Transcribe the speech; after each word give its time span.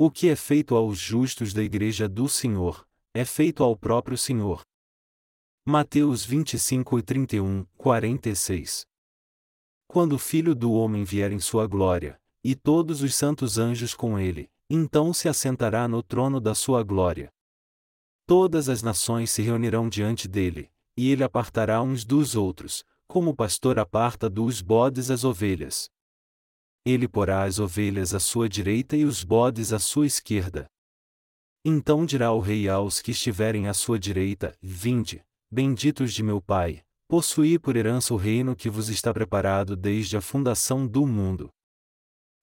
O 0.00 0.12
que 0.12 0.28
é 0.28 0.36
feito 0.36 0.76
aos 0.76 0.96
justos 0.96 1.52
da 1.52 1.60
igreja 1.60 2.08
do 2.08 2.28
Senhor, 2.28 2.86
é 3.12 3.24
feito 3.24 3.64
ao 3.64 3.76
próprio 3.76 4.16
Senhor. 4.16 4.62
Mateus 5.66 6.24
25 6.24 7.00
e 7.00 7.02
31, 7.02 7.66
46 7.76 8.86
Quando 9.88 10.12
o 10.12 10.18
Filho 10.18 10.54
do 10.54 10.70
Homem 10.70 11.02
vier 11.02 11.32
em 11.32 11.40
sua 11.40 11.66
glória, 11.66 12.16
e 12.44 12.54
todos 12.54 13.02
os 13.02 13.12
santos 13.12 13.58
anjos 13.58 13.92
com 13.92 14.16
ele, 14.16 14.48
então 14.70 15.12
se 15.12 15.28
assentará 15.28 15.88
no 15.88 16.00
trono 16.00 16.40
da 16.40 16.54
sua 16.54 16.84
glória. 16.84 17.32
Todas 18.24 18.68
as 18.68 18.84
nações 18.84 19.32
se 19.32 19.42
reunirão 19.42 19.88
diante 19.88 20.28
dele, 20.28 20.70
e 20.96 21.10
ele 21.10 21.24
apartará 21.24 21.82
uns 21.82 22.04
dos 22.04 22.36
outros, 22.36 22.84
como 23.08 23.30
o 23.30 23.34
pastor 23.34 23.80
aparta 23.80 24.30
dos 24.30 24.62
bodes 24.62 25.10
as 25.10 25.24
ovelhas. 25.24 25.90
Ele 26.88 27.06
porá 27.06 27.42
as 27.42 27.58
ovelhas 27.58 28.14
à 28.14 28.18
sua 28.18 28.48
direita 28.48 28.96
e 28.96 29.04
os 29.04 29.22
bodes 29.22 29.74
à 29.74 29.78
sua 29.78 30.06
esquerda. 30.06 30.66
Então 31.62 32.06
dirá 32.06 32.32
o 32.32 32.40
rei 32.40 32.66
aos 32.66 33.02
que 33.02 33.10
estiverem 33.10 33.68
à 33.68 33.74
sua 33.74 33.98
direita: 33.98 34.56
Vinde, 34.62 35.22
benditos 35.50 36.14
de 36.14 36.22
meu 36.22 36.40
Pai, 36.40 36.82
possuí 37.06 37.58
por 37.58 37.76
herança 37.76 38.14
o 38.14 38.16
reino 38.16 38.56
que 38.56 38.70
vos 38.70 38.88
está 38.88 39.12
preparado 39.12 39.76
desde 39.76 40.16
a 40.16 40.22
fundação 40.22 40.86
do 40.86 41.06
mundo. 41.06 41.50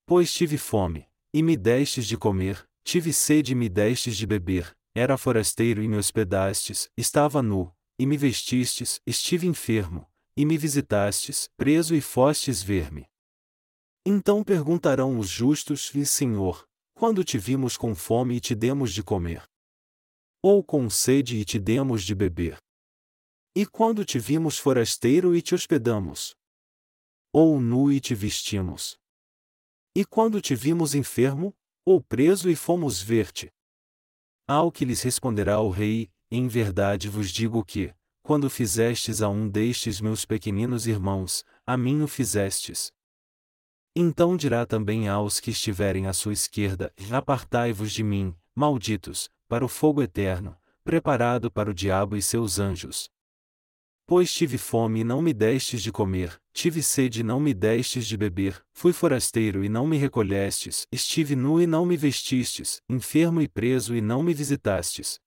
Pois 0.06 0.32
tive 0.32 0.60
fome, 0.60 1.08
e 1.34 1.42
me 1.42 1.58
destes 1.58 2.06
de 2.06 2.16
comer, 2.16 2.64
tive 2.84 3.12
sede 3.12 3.54
e 3.54 3.56
me 3.56 3.68
destes 3.68 4.16
de 4.16 4.28
beber, 4.28 4.78
era 4.94 5.18
forasteiro 5.18 5.82
e 5.82 5.88
me 5.88 5.98
hospedastes, 5.98 6.88
estava 6.96 7.42
nu, 7.42 7.74
e 7.98 8.06
me 8.06 8.16
vestistes, 8.16 9.02
estive 9.08 9.48
enfermo, 9.48 10.08
e 10.38 10.46
me 10.46 10.56
visitastes, 10.56 11.50
preso 11.58 11.96
e 11.96 12.00
fostes 12.00 12.62
ver-me. 12.62 13.08
Então 14.06 14.44
perguntarão 14.44 15.18
os 15.18 15.28
justos: 15.28 15.94
E 15.96 16.06
Senhor, 16.06 16.68
quando 16.94 17.24
te 17.24 17.40
vimos 17.40 17.76
com 17.76 17.96
fome 17.96 18.36
e 18.36 18.40
te 18.40 18.54
demos 18.54 18.94
de 18.94 19.02
comer? 19.02 19.44
Ou 20.44 20.64
com 20.64 20.88
sede 20.90 21.38
e 21.38 21.46
te 21.46 21.58
demos 21.58 22.04
de 22.04 22.14
beber? 22.14 22.60
E 23.56 23.66
quando 23.66 24.06
te 24.06 24.20
vimos 24.20 24.60
forasteiro 24.60 25.36
e 25.36 25.42
te 25.42 25.56
hospedamos? 25.56 26.36
Ou 27.34 27.60
nu 27.60 27.92
e 27.92 28.00
te 28.00 28.14
vestimos? 28.14 28.96
E 29.96 30.06
quando 30.06 30.40
te 30.40 30.54
vimos 30.54 30.94
enfermo, 30.94 31.56
ou 31.84 32.00
preso 32.00 32.50
e 32.50 32.56
fomos 32.56 33.02
ver-te? 33.02 33.52
Ao 34.48 34.72
que 34.72 34.86
lhes 34.86 35.02
responderá 35.02 35.60
o 35.60 35.70
rei: 35.72 36.12
Em 36.30 36.48
verdade 36.48 37.10
vos 37.10 37.32
digo 37.32 37.66
que, 37.66 37.96
quando 38.22 38.50
fizestes 38.50 39.22
a 39.22 39.30
um 39.30 39.50
destes 39.50 40.00
meus 40.00 40.26
pequeninos 40.26 40.86
irmãos, 40.86 41.44
a 41.66 41.76
mim 41.76 42.04
o 42.04 42.08
fizestes. 42.08 42.92
Então 43.96 44.36
dirá 44.36 44.66
também 44.66 45.08
aos 45.08 45.40
que 45.40 45.52
estiverem 45.52 46.06
à 46.06 46.12
sua 46.12 46.34
esquerda: 46.34 46.94
Apartai-vos 47.10 47.94
de 47.94 48.04
mim, 48.04 48.36
malditos, 48.54 49.30
para 49.48 49.64
o 49.64 49.70
fogo 49.70 50.02
eterno, 50.02 50.58
preparado 50.84 51.50
para 51.50 51.70
o 51.70 51.74
diabo 51.74 52.18
e 52.18 52.22
seus 52.22 52.60
anjos. 52.60 53.10
Pois 54.06 54.32
tive 54.32 54.58
fome 54.58 55.00
e 55.00 55.04
não 55.04 55.22
me 55.22 55.34
destes 55.34 55.82
de 55.82 55.92
comer, 55.92 56.40
tive 56.54 56.84
sede 56.84 57.22
e 57.22 57.24
não 57.24 57.40
me 57.40 57.54
destes 57.54 58.06
de 58.06 58.16
beber, 58.16 58.64
fui 58.72 58.94
forasteiro 58.94 59.64
e 59.64 59.70
não 59.70 59.88
me 59.88 59.98
recolhestes, 59.98 60.86
estive 60.92 61.36
nu 61.36 61.60
e 61.60 61.66
não 61.66 61.86
me 61.86 61.98
vestistes, 61.98 62.84
enfermo 62.88 63.42
e 63.42 63.48
preso 63.48 63.96
e 63.96 64.02
não 64.02 64.22
me 64.22 64.34
visitastes. 64.34 65.20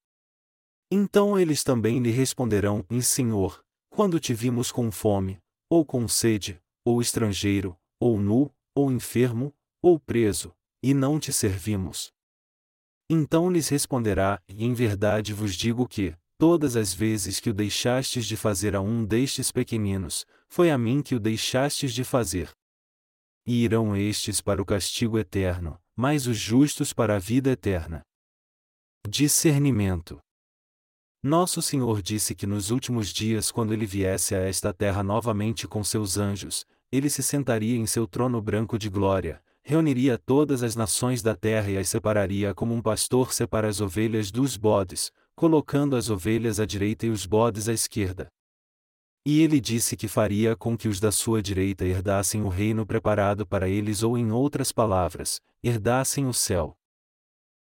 Então 0.90 1.38
eles 1.38 1.64
também 1.64 2.00
lhe 2.00 2.10
responderão: 2.10 2.84
Em 2.88 3.00
Senhor, 3.00 3.64
quando 3.88 4.20
te 4.20 4.32
vimos 4.34 4.70
com 4.70 4.92
fome, 4.92 5.38
ou 5.68 5.84
com 5.84 6.06
sede, 6.06 6.60
ou 6.84 7.00
estrangeiro, 7.00 7.76
ou 7.98 8.20
nu, 8.20 8.54
ou 8.78 8.92
enfermo, 8.92 9.52
ou 9.82 9.98
preso, 9.98 10.54
e 10.80 10.94
não 10.94 11.18
te 11.18 11.32
servimos. 11.32 12.12
Então 13.10 13.50
lhes 13.50 13.68
responderá: 13.68 14.40
Em 14.48 14.72
verdade 14.72 15.32
vos 15.32 15.56
digo 15.56 15.88
que, 15.88 16.14
todas 16.38 16.76
as 16.76 16.94
vezes 16.94 17.40
que 17.40 17.50
o 17.50 17.54
deixastes 17.54 18.24
de 18.24 18.36
fazer 18.36 18.76
a 18.76 18.80
um 18.80 19.04
destes 19.04 19.50
pequeninos, 19.50 20.24
foi 20.48 20.70
a 20.70 20.78
mim 20.78 21.02
que 21.02 21.16
o 21.16 21.18
deixastes 21.18 21.92
de 21.92 22.04
fazer. 22.04 22.52
E 23.44 23.64
irão 23.64 23.96
estes 23.96 24.40
para 24.40 24.62
o 24.62 24.64
castigo 24.64 25.18
eterno, 25.18 25.76
mas 25.96 26.28
os 26.28 26.38
justos 26.38 26.92
para 26.92 27.16
a 27.16 27.18
vida 27.18 27.50
eterna. 27.50 28.02
Discernimento 29.08 30.20
nosso 31.20 31.60
Senhor 31.60 32.00
disse 32.00 32.32
que 32.32 32.46
nos 32.46 32.70
últimos 32.70 33.08
dias, 33.08 33.50
quando 33.50 33.72
ele 33.72 33.84
viesse 33.84 34.36
a 34.36 34.38
esta 34.38 34.72
terra 34.72 35.02
novamente 35.02 35.66
com 35.66 35.82
seus 35.82 36.16
anjos, 36.16 36.64
ele 36.90 37.10
se 37.10 37.22
sentaria 37.22 37.76
em 37.76 37.86
seu 37.86 38.06
trono 38.06 38.40
branco 38.40 38.78
de 38.78 38.88
glória, 38.88 39.42
reuniria 39.62 40.16
todas 40.16 40.62
as 40.62 40.74
nações 40.74 41.22
da 41.22 41.34
terra 41.34 41.70
e 41.70 41.76
as 41.76 41.88
separaria 41.88 42.54
como 42.54 42.74
um 42.74 42.80
pastor 42.80 43.32
separa 43.32 43.68
as 43.68 43.80
ovelhas 43.80 44.30
dos 44.30 44.56
bodes, 44.56 45.12
colocando 45.34 45.94
as 45.94 46.08
ovelhas 46.08 46.58
à 46.58 46.64
direita 46.64 47.06
e 47.06 47.10
os 47.10 47.26
bodes 47.26 47.68
à 47.68 47.72
esquerda. 47.72 48.28
E 49.26 49.42
ele 49.42 49.60
disse 49.60 49.94
que 49.94 50.08
faria 50.08 50.56
com 50.56 50.74
que 50.74 50.88
os 50.88 50.98
da 50.98 51.12
sua 51.12 51.42
direita 51.42 51.84
herdassem 51.84 52.42
o 52.42 52.48
reino 52.48 52.86
preparado 52.86 53.46
para 53.46 53.68
eles, 53.68 54.02
ou 54.02 54.16
em 54.16 54.32
outras 54.32 54.72
palavras, 54.72 55.38
herdassem 55.62 56.26
o 56.26 56.32
céu. 56.32 56.74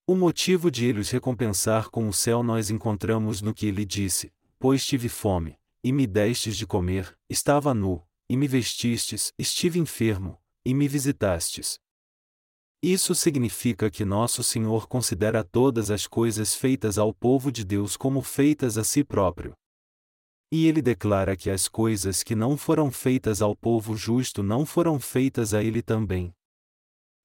O 0.06 0.14
motivo 0.14 0.70
de 0.70 0.84
ele 0.84 1.00
os 1.00 1.08
recompensar 1.08 1.88
com 1.88 2.06
o 2.06 2.12
céu 2.12 2.42
nós 2.42 2.68
encontramos 2.68 3.40
no 3.40 3.54
que 3.54 3.64
ele 3.64 3.86
disse: 3.86 4.30
Pois 4.58 4.84
tive 4.84 5.08
fome, 5.08 5.58
e 5.82 5.90
me 5.90 6.06
destes 6.06 6.58
de 6.58 6.66
comer, 6.66 7.16
estava 7.30 7.72
nu, 7.72 8.02
e 8.28 8.36
me 8.36 8.46
vestistes, 8.48 9.32
estive 9.38 9.78
enfermo, 9.78 10.38
e 10.64 10.74
me 10.74 10.88
visitastes. 10.88 11.78
Isso 12.82 13.14
significa 13.14 13.90
que 13.90 14.04
nosso 14.04 14.44
Senhor 14.44 14.86
considera 14.86 15.42
todas 15.42 15.90
as 15.90 16.06
coisas 16.06 16.54
feitas 16.54 16.98
ao 16.98 17.14
povo 17.14 17.50
de 17.50 17.64
Deus 17.64 17.96
como 17.96 18.20
feitas 18.20 18.76
a 18.76 18.84
si 18.84 19.02
próprio. 19.02 19.54
E 20.52 20.66
ele 20.66 20.82
declara 20.82 21.36
que 21.36 21.48
as 21.48 21.66
coisas 21.66 22.22
que 22.22 22.34
não 22.34 22.56
foram 22.56 22.90
feitas 22.90 23.40
ao 23.40 23.56
povo 23.56 23.96
justo 23.96 24.42
não 24.42 24.66
foram 24.66 25.00
feitas 25.00 25.54
a 25.54 25.64
ele 25.64 25.82
também. 25.82 26.34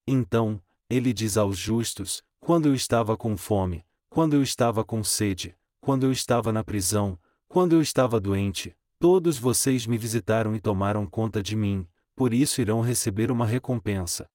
Então, 0.07 0.61
ele 0.89 1.13
diz 1.13 1.37
aos 1.37 1.57
justos: 1.57 2.23
quando 2.39 2.67
eu 2.67 2.73
estava 2.73 3.17
com 3.17 3.35
fome, 3.35 3.85
quando 4.09 4.35
eu 4.35 4.41
estava 4.41 4.83
com 4.83 5.03
sede, 5.03 5.55
quando 5.81 6.05
eu 6.05 6.11
estava 6.11 6.51
na 6.51 6.63
prisão, 6.63 7.19
quando 7.47 7.73
eu 7.73 7.81
estava 7.81 8.19
doente, 8.19 8.75
todos 8.99 9.39
vocês 9.39 9.87
me 9.87 9.97
visitaram 9.97 10.53
e 10.55 10.59
tomaram 10.59 11.07
conta 11.07 11.41
de 11.41 11.55
mim, 11.55 11.87
por 12.15 12.33
isso 12.33 12.59
irão 12.59 12.81
receber 12.81 13.31
uma 13.31 13.45
recompensa. 13.45 14.29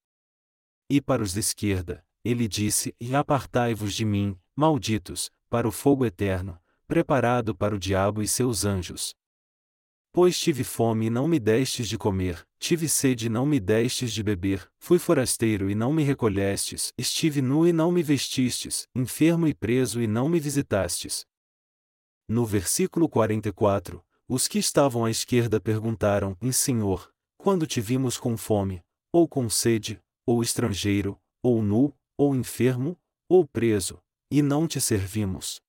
E 0.89 0.99
para 0.99 1.21
os 1.21 1.33
da 1.33 1.39
esquerda, 1.39 2.03
ele 2.23 2.47
disse: 2.47 2.95
E 2.99 3.15
apartai-vos 3.15 3.93
de 3.93 4.03
mim, 4.03 4.37
malditos, 4.55 5.31
para 5.49 5.67
o 5.67 5.71
fogo 5.71 6.05
eterno, 6.05 6.59
preparado 6.87 7.55
para 7.55 7.75
o 7.75 7.79
diabo 7.79 8.21
e 8.21 8.27
seus 8.27 8.65
anjos. 8.65 9.15
Pois 10.11 10.39
tive 10.39 10.63
fome 10.63 11.07
e 11.07 11.09
não 11.09 11.27
me 11.27 11.39
destes 11.39 11.89
de 11.89 11.97
comer, 11.97 12.47
tive 12.57 12.87
sede 12.87 13.25
e 13.25 13.29
não 13.29 13.45
me 13.45 13.59
destes 13.59 14.13
de 14.13 14.23
beber, 14.23 14.71
fui 14.79 14.97
forasteiro 14.97 15.69
e 15.69 15.75
não 15.75 15.91
me 15.91 16.03
recolhestes, 16.03 16.93
estive 16.97 17.41
nu 17.41 17.67
e 17.67 17.73
não 17.73 17.91
me 17.91 18.01
vestistes, 18.01 18.87
enfermo 18.95 19.45
e 19.47 19.53
preso 19.53 20.01
e 20.01 20.07
não 20.07 20.29
me 20.29 20.39
visitastes. 20.39 21.25
No 22.27 22.45
versículo 22.45 23.09
44, 23.09 24.04
os 24.27 24.47
que 24.47 24.57
estavam 24.57 25.05
à 25.05 25.11
esquerda 25.11 25.59
perguntaram: 25.59 26.37
Em 26.41 26.51
Senhor, 26.51 27.11
quando 27.37 27.67
te 27.67 27.79
vimos 27.79 28.17
com 28.17 28.35
fome, 28.35 28.81
ou 29.13 29.27
com 29.27 29.49
sede, 29.49 30.01
ou 30.25 30.41
estrangeiro, 30.41 31.19
ou 31.43 31.61
nu, 31.61 31.93
ou 32.17 32.35
enfermo, 32.35 32.97
ou 33.29 33.47
preso, 33.47 34.01
e 34.31 34.41
não 34.41 34.67
te 34.67 34.81
servimos? 34.81 35.61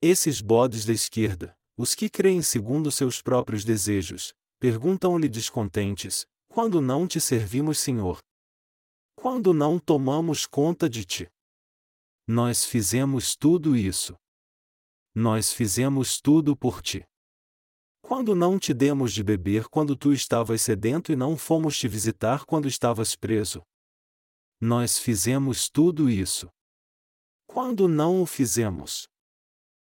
Esses 0.00 0.40
bodes 0.40 0.84
da 0.84 0.92
esquerda, 0.92 1.56
os 1.76 1.94
que 1.94 2.08
creem 2.08 2.40
segundo 2.42 2.90
seus 2.90 3.20
próprios 3.20 3.64
desejos, 3.64 4.34
perguntam-lhe 4.58 5.28
descontentes: 5.28 6.26
Quando 6.48 6.80
não 6.80 7.06
te 7.06 7.20
servimos, 7.20 7.78
Senhor? 7.78 8.18
Quando 9.14 9.52
não 9.52 9.78
tomamos 9.78 10.46
conta 10.46 10.88
de 10.88 11.04
ti? 11.04 11.28
Nós 12.26 12.64
fizemos 12.64 13.34
tudo 13.34 13.74
isso. 13.76 14.14
Nós 15.14 15.52
fizemos 15.52 16.20
tudo 16.20 16.56
por 16.56 16.80
ti. 16.82 17.07
Quando 18.00 18.34
não 18.34 18.58
te 18.58 18.72
demos 18.72 19.12
de 19.12 19.22
beber 19.22 19.68
quando 19.68 19.94
tu 19.94 20.12
estavas 20.12 20.62
sedento 20.62 21.12
e 21.12 21.16
não 21.16 21.36
fomos 21.36 21.78
te 21.78 21.86
visitar 21.86 22.44
quando 22.44 22.66
estavas 22.66 23.14
preso? 23.14 23.62
Nós 24.60 24.98
fizemos 24.98 25.68
tudo 25.68 26.08
isso. 26.10 26.48
Quando 27.46 27.86
não 27.86 28.22
o 28.22 28.26
fizemos? 28.26 29.08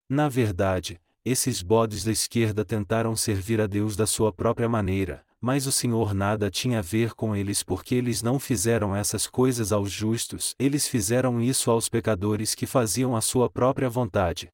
Na 0.09 0.27
verdade, 0.27 1.01
esses 1.23 1.61
bodes 1.61 2.03
da 2.03 2.11
esquerda 2.11 2.65
tentaram 2.65 3.15
servir 3.15 3.61
a 3.61 3.67
Deus 3.67 3.95
da 3.95 4.07
sua 4.07 4.33
própria 4.33 4.67
maneira, 4.67 5.25
mas 5.39 5.65
o 5.65 5.71
Senhor 5.71 6.13
nada 6.13 6.51
tinha 6.51 6.79
a 6.79 6.81
ver 6.81 7.13
com 7.13 7.35
eles 7.35 7.63
porque 7.63 7.95
eles 7.95 8.21
não 8.21 8.39
fizeram 8.39 8.95
essas 8.95 9.25
coisas 9.25 9.71
aos 9.71 9.91
justos, 9.91 10.55
eles 10.59 10.87
fizeram 10.87 11.41
isso 11.41 11.71
aos 11.71 11.89
pecadores 11.89 12.53
que 12.53 12.67
faziam 12.67 13.15
a 13.15 13.21
sua 13.21 13.49
própria 13.49 13.89
vontade. 13.89 14.49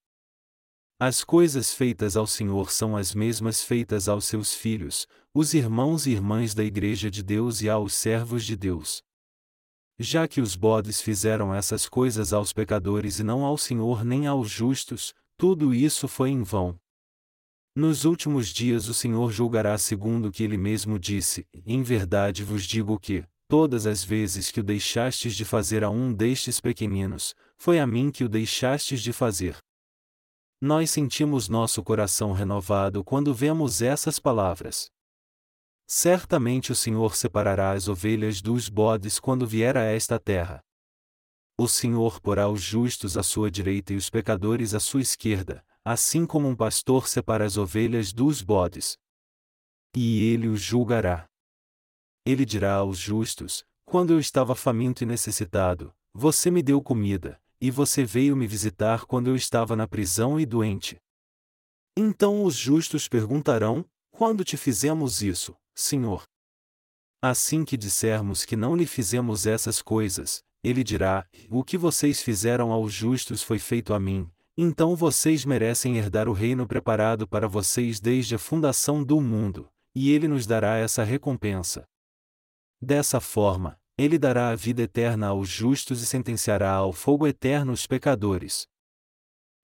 As 0.99 1.23
coisas 1.23 1.71
feitas 1.71 2.17
ao 2.17 2.25
Senhor 2.25 2.71
são 2.71 2.97
as 2.97 3.13
mesmas 3.13 3.63
feitas 3.63 4.09
aos 4.09 4.25
seus 4.25 4.55
filhos, 4.55 5.07
os 5.31 5.53
irmãos 5.53 6.07
e 6.07 6.11
irmãs 6.11 6.55
da 6.55 6.63
Igreja 6.63 7.11
de 7.11 7.21
Deus 7.21 7.61
e 7.61 7.69
aos 7.69 7.93
servos 7.93 8.43
de 8.43 8.55
Deus. 8.55 9.03
já 9.99 10.27
que 10.27 10.41
os 10.41 10.55
bodes 10.55 10.99
fizeram 10.99 11.53
essas 11.53 11.87
coisas 11.87 12.33
aos 12.33 12.51
pecadores 12.51 13.19
e 13.19 13.23
não 13.23 13.45
ao 13.45 13.59
Senhor 13.59 14.03
nem 14.03 14.25
aos 14.25 14.49
justos, 14.49 15.13
tudo 15.37 15.71
isso 15.71 16.07
foi 16.07 16.31
em 16.31 16.41
vão. 16.41 16.79
Nos 17.75 18.03
últimos 18.03 18.47
dias 18.49 18.87
o 18.87 18.93
Senhor 18.93 19.31
julgará 19.31 19.77
segundo 19.77 20.29
o 20.29 20.31
que 20.31 20.43
ele 20.43 20.57
mesmo 20.57 20.97
disse, 20.97 21.45
em 21.63 21.83
verdade 21.83 22.43
vos 22.43 22.63
digo 22.63 22.99
que, 22.99 23.23
todas 23.47 23.85
as 23.85 24.03
vezes 24.03 24.49
que 24.49 24.61
o 24.61 24.63
deixastes 24.63 25.35
de 25.35 25.45
fazer 25.45 25.83
a 25.83 25.91
um 25.91 26.11
destes 26.11 26.59
pequeninos, 26.59 27.35
foi 27.55 27.79
a 27.79 27.85
mim 27.85 28.09
que 28.09 28.23
o 28.23 28.29
deixastes 28.29 28.99
de 28.99 29.13
fazer. 29.13 29.57
Nós 30.59 30.89
sentimos 30.89 31.47
nosso 31.47 31.83
coração 31.83 32.31
renovado 32.31 33.03
quando 33.03 33.31
vemos 33.31 33.79
essas 33.79 34.17
palavras. 34.17 34.89
Certamente 35.85 36.71
o 36.71 36.75
Senhor 36.75 37.15
separará 37.15 37.73
as 37.73 37.87
ovelhas 37.87 38.41
dos 38.41 38.67
bodes 38.67 39.19
quando 39.19 39.45
vier 39.45 39.77
a 39.77 39.83
esta 39.83 40.19
terra. 40.19 40.63
O 41.59 41.67
Senhor 41.67 42.19
porá 42.19 42.49
os 42.49 42.61
justos 42.61 43.17
à 43.17 43.21
sua 43.21 43.51
direita 43.51 43.93
e 43.93 43.95
os 43.95 44.09
pecadores 44.09 44.73
à 44.73 44.79
sua 44.79 45.01
esquerda, 45.01 45.63
assim 45.85 46.25
como 46.25 46.47
um 46.47 46.55
pastor 46.55 47.07
separa 47.07 47.45
as 47.45 47.55
ovelhas 47.55 48.11
dos 48.11 48.41
bodes. 48.41 48.97
E 49.95 50.23
ele 50.23 50.47
os 50.47 50.59
julgará. 50.59 51.29
Ele 52.25 52.43
dirá 52.43 52.77
aos 52.77 52.97
justos: 52.97 53.63
Quando 53.85 54.11
eu 54.11 54.19
estava 54.19 54.55
faminto 54.55 55.03
e 55.03 55.05
necessitado, 55.05 55.95
você 56.13 56.49
me 56.49 56.63
deu 56.63 56.81
comida, 56.81 57.39
e 57.59 57.71
você 57.71 58.03
veio 58.03 58.35
me 58.35 58.47
visitar 58.47 59.05
quando 59.05 59.27
eu 59.27 59.35
estava 59.35 59.75
na 59.75 59.87
prisão 59.87 60.39
e 60.39 60.45
doente. 60.45 60.97
Então 61.95 62.43
os 62.43 62.55
justos 62.55 63.07
perguntarão: 63.07 63.85
Quando 64.11 64.43
te 64.43 64.55
fizemos 64.55 65.21
isso, 65.21 65.55
Senhor? 65.75 66.23
Assim 67.21 67.65
que 67.65 67.75
dissermos 67.75 68.45
que 68.45 68.55
não 68.55 68.75
lhe 68.75 68.85
fizemos 68.85 69.47
essas 69.47 69.81
coisas, 69.81 70.43
ele 70.63 70.83
dirá: 70.83 71.27
O 71.49 71.63
que 71.63 71.77
vocês 71.77 72.21
fizeram 72.21 72.71
aos 72.71 72.93
justos 72.93 73.41
foi 73.41 73.57
feito 73.57 73.93
a 73.93 73.99
mim, 73.99 74.29
então 74.55 74.95
vocês 74.95 75.45
merecem 75.45 75.97
herdar 75.97 76.27
o 76.27 76.33
reino 76.33 76.67
preparado 76.67 77.27
para 77.27 77.47
vocês 77.47 77.99
desde 77.99 78.35
a 78.35 78.39
fundação 78.39 79.03
do 79.03 79.19
mundo, 79.19 79.67
e 79.95 80.11
ele 80.11 80.27
nos 80.27 80.45
dará 80.45 80.77
essa 80.77 81.03
recompensa. 81.03 81.87
Dessa 82.79 83.19
forma, 83.19 83.79
ele 83.97 84.19
dará 84.19 84.49
a 84.49 84.55
vida 84.55 84.83
eterna 84.83 85.27
aos 85.27 85.49
justos 85.49 86.01
e 86.01 86.05
sentenciará 86.05 86.71
ao 86.71 86.93
fogo 86.93 87.25
eterno 87.25 87.71
os 87.71 87.87
pecadores. 87.87 88.67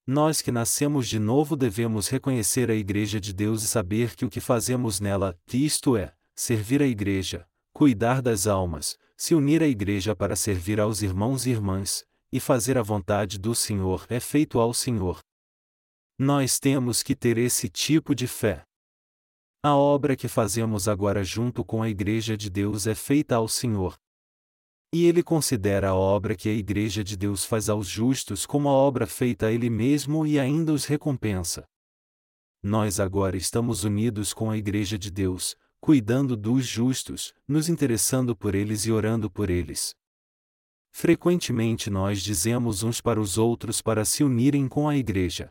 Nós 0.05 0.41
que 0.41 0.51
nascemos 0.51 1.07
de 1.07 1.19
novo 1.19 1.55
devemos 1.55 2.09
reconhecer 2.09 2.69
a 2.69 2.75
Igreja 2.75 3.21
de 3.21 3.31
Deus 3.31 3.63
e 3.63 3.67
saber 3.67 4.15
que 4.15 4.25
o 4.25 4.29
que 4.29 4.41
fazemos 4.41 4.99
nela, 4.99 5.37
isto 5.53 5.95
é, 5.95 6.13
servir 6.35 6.81
a 6.81 6.87
Igreja, 6.87 7.47
cuidar 7.71 8.21
das 8.21 8.47
almas, 8.47 8.97
se 9.15 9.35
unir 9.35 9.63
à 9.63 9.67
Igreja 9.67 10.15
para 10.15 10.35
servir 10.35 10.79
aos 10.79 11.01
irmãos 11.01 11.45
e 11.45 11.51
irmãs, 11.51 12.05
e 12.31 12.39
fazer 12.39 12.77
a 12.77 12.81
vontade 12.81 13.37
do 13.37 13.53
Senhor 13.53 14.05
é 14.09 14.19
feito 14.19 14.59
ao 14.59 14.73
Senhor. 14.73 15.19
Nós 16.17 16.59
temos 16.59 17.03
que 17.03 17.15
ter 17.15 17.37
esse 17.37 17.69
tipo 17.69 18.13
de 18.15 18.27
fé. 18.27 18.65
A 19.63 19.75
obra 19.75 20.15
que 20.15 20.27
fazemos 20.27 20.87
agora 20.87 21.23
junto 21.23 21.63
com 21.63 21.81
a 21.81 21.89
Igreja 21.89 22.35
de 22.35 22.49
Deus 22.49 22.87
é 22.87 22.95
feita 22.95 23.35
ao 23.35 23.47
Senhor. 23.47 23.95
E 24.95 25.07
ele 25.07 25.23
considera 25.23 25.89
a 25.89 25.95
obra 25.95 26.35
que 26.35 26.47
a 26.47 26.53
Igreja 26.53 27.03
de 27.03 27.17
Deus 27.17 27.43
faz 27.43 27.67
aos 27.67 27.87
justos 27.87 28.45
como 28.45 28.69
a 28.69 28.71
obra 28.71 29.07
feita 29.07 29.47
a 29.47 29.51
Ele 29.51 29.67
mesmo 29.67 30.23
e 30.23 30.39
ainda 30.39 30.71
os 30.71 30.85
recompensa. 30.85 31.65
Nós 32.61 32.99
agora 32.99 33.35
estamos 33.35 33.83
unidos 33.83 34.33
com 34.33 34.51
a 34.51 34.57
Igreja 34.57 34.95
de 34.95 35.09
Deus, 35.09 35.55
cuidando 35.81 36.37
dos 36.37 36.67
justos, 36.67 37.33
nos 37.47 37.69
interessando 37.69 38.35
por 38.35 38.53
eles 38.53 38.85
e 38.85 38.91
orando 38.91 39.31
por 39.31 39.49
eles. 39.49 39.95
Frequentemente 40.91 41.89
nós 41.89 42.21
dizemos 42.21 42.83
uns 42.83 43.01
para 43.01 43.19
os 43.19 43.35
outros 43.35 43.81
para 43.81 44.05
se 44.05 44.23
unirem 44.23 44.67
com 44.67 44.87
a 44.87 44.95
Igreja. 44.95 45.49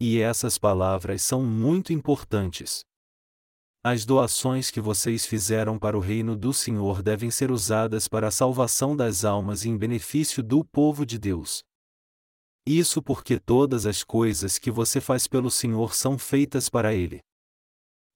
E 0.00 0.20
essas 0.20 0.56
palavras 0.56 1.20
são 1.20 1.44
muito 1.44 1.92
importantes. 1.92 2.84
As 3.88 4.04
doações 4.04 4.68
que 4.68 4.80
vocês 4.80 5.26
fizeram 5.26 5.78
para 5.78 5.96
o 5.96 6.00
reino 6.00 6.34
do 6.34 6.52
Senhor 6.52 7.04
devem 7.04 7.30
ser 7.30 7.52
usadas 7.52 8.08
para 8.08 8.26
a 8.26 8.32
salvação 8.32 8.96
das 8.96 9.24
almas 9.24 9.64
e 9.64 9.68
em 9.68 9.78
benefício 9.78 10.42
do 10.42 10.64
povo 10.64 11.06
de 11.06 11.20
Deus. 11.20 11.62
Isso 12.66 13.00
porque 13.00 13.38
todas 13.38 13.86
as 13.86 14.02
coisas 14.02 14.58
que 14.58 14.72
você 14.72 15.00
faz 15.00 15.28
pelo 15.28 15.52
Senhor 15.52 15.94
são 15.94 16.18
feitas 16.18 16.68
para 16.68 16.92
Ele. 16.92 17.20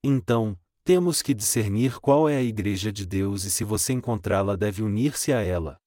Então, 0.03 0.59
temos 0.83 1.23
que 1.23 1.33
discernir 1.33 2.01
qual 2.01 2.29
é 2.29 2.37
a 2.37 2.43
Igreja 2.43 2.91
de 2.91 3.07
Deus 3.07 3.45
e 3.45 3.51
se 3.53 3.63
você 3.63 3.93
encontrá-la 3.93 4.57
deve 4.57 4.83
unir-se 4.83 5.33
a 5.33 5.41
ela. 5.41 5.79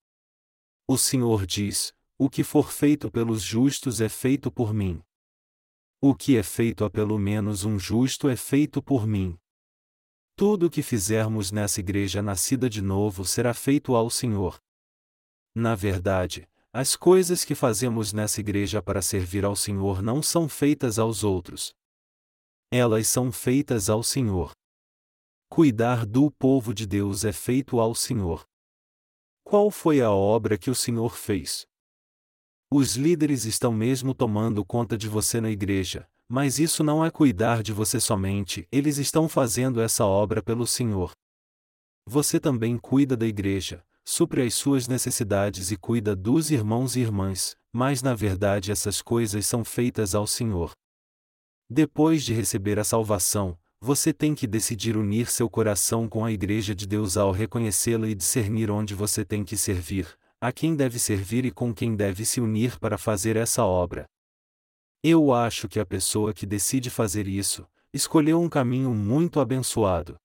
O 0.88 0.98
Senhor 0.98 1.46
diz: 1.46 1.94
O 2.18 2.30
que 2.30 2.46
for 2.46 2.72
feito 2.72 3.12
pelos 3.12 3.42
justos 3.42 4.00
é 4.00 4.08
feito 4.08 4.50
por 4.50 4.74
mim. 4.74 5.04
O 6.00 6.16
que 6.16 6.38
é 6.38 6.44
feito 6.44 6.86
a 6.86 6.90
pelo 6.90 7.20
menos 7.20 7.66
um 7.66 7.78
justo 7.78 8.30
é 8.30 8.38
feito 8.38 8.82
por 8.82 9.06
mim. 9.06 9.38
Tudo 10.36 10.66
o 10.66 10.70
que 10.70 10.82
fizermos 10.82 11.52
nessa 11.52 11.80
igreja 11.80 12.22
nascida 12.22 12.68
de 12.70 12.82
novo 12.82 13.24
será 13.24 13.54
feito 13.54 13.96
ao 13.96 14.10
Senhor. 14.10 14.60
Na 15.56 15.76
verdade, 15.76 16.50
as 16.74 16.96
coisas 16.96 17.46
que 17.46 17.54
fazemos 17.54 18.12
nessa 18.12 18.40
igreja 18.40 18.82
para 18.82 19.00
servir 19.00 19.46
ao 19.46 19.56
Senhor 19.56 20.02
não 20.02 20.24
são 20.24 20.50
feitas 20.50 20.98
aos 20.98 21.24
outros. 21.24 21.76
Elas 22.72 23.08
são 23.08 23.32
feitas 23.32 23.92
ao 23.92 24.02
Senhor. 24.02 24.52
Cuidar 25.48 26.04
do 26.04 26.32
povo 26.32 26.74
de 26.74 26.88
Deus 26.88 27.24
é 27.24 27.32
feito 27.32 27.80
ao 27.80 27.94
Senhor. 27.94 28.44
Qual 29.44 29.70
foi 29.70 30.02
a 30.02 30.10
obra 30.10 30.58
que 30.58 30.72
o 30.72 30.76
Senhor 30.76 31.16
fez? 31.16 31.68
Os 32.72 32.96
líderes 32.96 33.46
estão 33.46 33.72
mesmo 33.72 34.16
tomando 34.16 34.66
conta 34.66 34.98
de 34.98 35.08
você 35.08 35.40
na 35.40 35.52
igreja, 35.52 36.10
mas 36.34 36.58
isso 36.58 36.84
não 36.84 37.06
é 37.06 37.12
cuidar 37.12 37.62
de 37.62 37.72
você 37.72 38.00
somente, 38.00 38.68
eles 38.72 38.98
estão 38.98 39.30
fazendo 39.30 39.80
essa 39.80 40.04
obra 40.04 40.42
pelo 40.42 40.66
Senhor. 40.66 41.12
Você 42.10 42.40
também 42.40 42.76
cuida 42.76 43.16
da 43.16 43.28
igreja, 43.28 43.86
supre 44.04 44.42
as 44.42 44.56
suas 44.56 44.88
necessidades 44.88 45.70
e 45.70 45.78
cuida 45.78 46.16
dos 46.16 46.50
irmãos 46.50 46.96
e 46.96 47.02
irmãs, 47.02 47.56
mas 47.72 48.02
na 48.02 48.16
verdade 48.16 48.72
essas 48.72 49.00
coisas 49.00 49.46
são 49.46 49.64
feitas 49.64 50.16
ao 50.16 50.26
Senhor. 50.26 50.72
Depois 51.70 52.24
de 52.24 52.34
receber 52.34 52.80
a 52.80 52.84
salvação, 52.84 53.56
você 53.80 54.12
tem 54.12 54.34
que 54.34 54.48
decidir 54.48 54.98
unir 54.98 55.30
seu 55.30 55.48
coração 55.48 56.10
com 56.10 56.26
a 56.26 56.32
Igreja 56.32 56.74
de 56.74 56.88
Deus 56.88 57.16
ao 57.16 57.32
reconhecê-la 57.32 58.08
e 58.08 58.16
discernir 58.16 58.72
onde 58.72 58.96
você 58.96 59.24
tem 59.24 59.44
que 59.44 59.56
servir, 59.56 60.08
a 60.42 60.52
quem 60.52 60.76
deve 60.76 60.98
servir 60.98 61.46
e 61.46 61.52
com 61.52 61.72
quem 61.72 61.96
deve 61.96 62.26
se 62.26 62.42
unir 62.42 62.80
para 62.80 62.98
fazer 62.98 63.36
essa 63.36 63.64
obra. 63.64 64.08
Eu 65.06 65.34
acho 65.34 65.68
que 65.68 65.82
a 65.82 65.86
pessoa 65.86 66.34
que 66.34 66.46
decide 66.46 66.90
fazer 66.90 67.28
isso, 67.28 67.68
escolheu 67.92 68.42
um 68.42 68.48
caminho 68.48 68.94
muito 68.94 69.42
abençoado. 69.42 70.16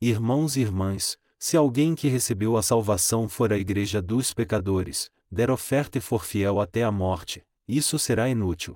Irmãos 0.00 0.56
e 0.56 0.62
irmãs, 0.62 1.18
se 1.38 1.54
alguém 1.54 1.94
que 1.94 2.08
recebeu 2.08 2.56
a 2.56 2.62
salvação 2.62 3.28
for 3.28 3.52
a 3.52 3.58
igreja 3.58 4.00
dos 4.00 4.32
pecadores, 4.32 5.10
der 5.30 5.50
oferta 5.50 5.98
e 5.98 6.00
for 6.00 6.24
fiel 6.24 6.62
até 6.62 6.82
a 6.82 6.90
morte, 6.90 7.46
isso 7.68 7.98
será 7.98 8.26
inútil. 8.26 8.74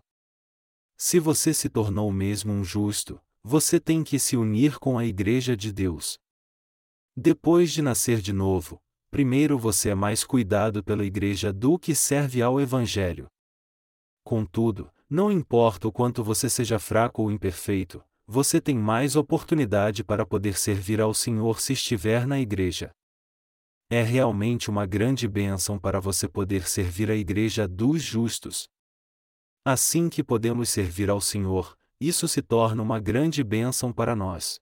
Se 0.94 1.18
você 1.18 1.54
se 1.54 1.70
tornou 1.70 2.12
mesmo 2.12 2.52
um 2.52 2.62
justo, 2.62 3.18
você 3.42 3.80
tem 3.80 4.04
que 4.04 4.18
se 4.18 4.36
unir 4.36 4.78
com 4.78 4.98
a 4.98 5.06
igreja 5.06 5.56
de 5.56 5.72
Deus. 5.72 6.18
Depois 7.16 7.72
de 7.72 7.80
nascer 7.80 8.20
de 8.20 8.34
novo, 8.34 8.78
primeiro 9.10 9.58
você 9.58 9.88
é 9.88 9.94
mais 9.94 10.22
cuidado 10.22 10.84
pela 10.84 11.06
igreja 11.06 11.50
do 11.50 11.78
que 11.78 11.94
serve 11.94 12.42
ao 12.42 12.60
evangelho. 12.60 13.26
Contudo, 14.22 14.92
não 15.10 15.32
importa 15.32 15.88
o 15.88 15.92
quanto 15.92 16.22
você 16.22 16.50
seja 16.50 16.78
fraco 16.78 17.22
ou 17.22 17.30
imperfeito, 17.30 18.04
você 18.26 18.60
tem 18.60 18.76
mais 18.76 19.16
oportunidade 19.16 20.04
para 20.04 20.26
poder 20.26 20.58
servir 20.58 21.00
ao 21.00 21.14
Senhor 21.14 21.60
se 21.60 21.72
estiver 21.72 22.26
na 22.26 22.38
igreja. 22.38 22.90
É 23.90 24.02
realmente 24.02 24.68
uma 24.68 24.84
grande 24.84 25.26
bênção 25.26 25.78
para 25.78 25.98
você 25.98 26.28
poder 26.28 26.68
servir 26.68 27.10
a 27.10 27.16
igreja 27.16 27.66
dos 27.66 28.02
justos. 28.02 28.68
Assim 29.64 30.10
que 30.10 30.22
podemos 30.22 30.68
servir 30.68 31.08
ao 31.08 31.22
Senhor, 31.22 31.74
isso 31.98 32.28
se 32.28 32.42
torna 32.42 32.82
uma 32.82 33.00
grande 33.00 33.42
bênção 33.42 33.90
para 33.90 34.14
nós. 34.14 34.60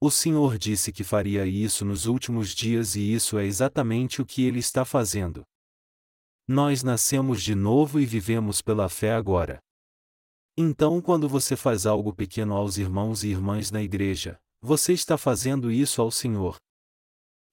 O 0.00 0.10
Senhor 0.10 0.56
disse 0.56 0.90
que 0.90 1.04
faria 1.04 1.46
isso 1.46 1.84
nos 1.84 2.06
últimos 2.06 2.54
dias 2.54 2.96
e 2.96 3.12
isso 3.12 3.38
é 3.38 3.44
exatamente 3.44 4.22
o 4.22 4.26
que 4.26 4.44
ele 4.44 4.58
está 4.58 4.84
fazendo. 4.84 5.44
Nós 6.46 6.82
nascemos 6.82 7.42
de 7.42 7.54
novo 7.54 8.00
e 8.00 8.06
vivemos 8.06 8.60
pela 8.60 8.88
fé 8.88 9.12
agora. 9.12 9.60
Então, 10.56 11.00
quando 11.00 11.28
você 11.28 11.56
faz 11.56 11.86
algo 11.86 12.12
pequeno 12.12 12.54
aos 12.54 12.76
irmãos 12.76 13.22
e 13.24 13.28
irmãs 13.28 13.70
na 13.70 13.82
igreja, 13.82 14.38
você 14.60 14.92
está 14.92 15.16
fazendo 15.16 15.70
isso 15.70 16.02
ao 16.02 16.10
Senhor. 16.10 16.56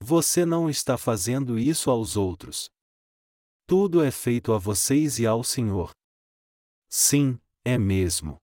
Você 0.01 0.46
não 0.46 0.69
está 0.69 0.98
fazendo 0.98 1.58
isso 1.58 1.91
aos 1.91 2.17
outros. 2.17 2.69
Tudo 3.67 4.03
é 4.03 4.12
feito 4.12 4.53
a 4.53 4.58
vocês 4.58 5.19
e 5.19 5.27
ao 5.27 5.43
Senhor. 5.43 5.91
Sim, 6.89 7.39
é 7.63 7.77
mesmo. 7.77 8.38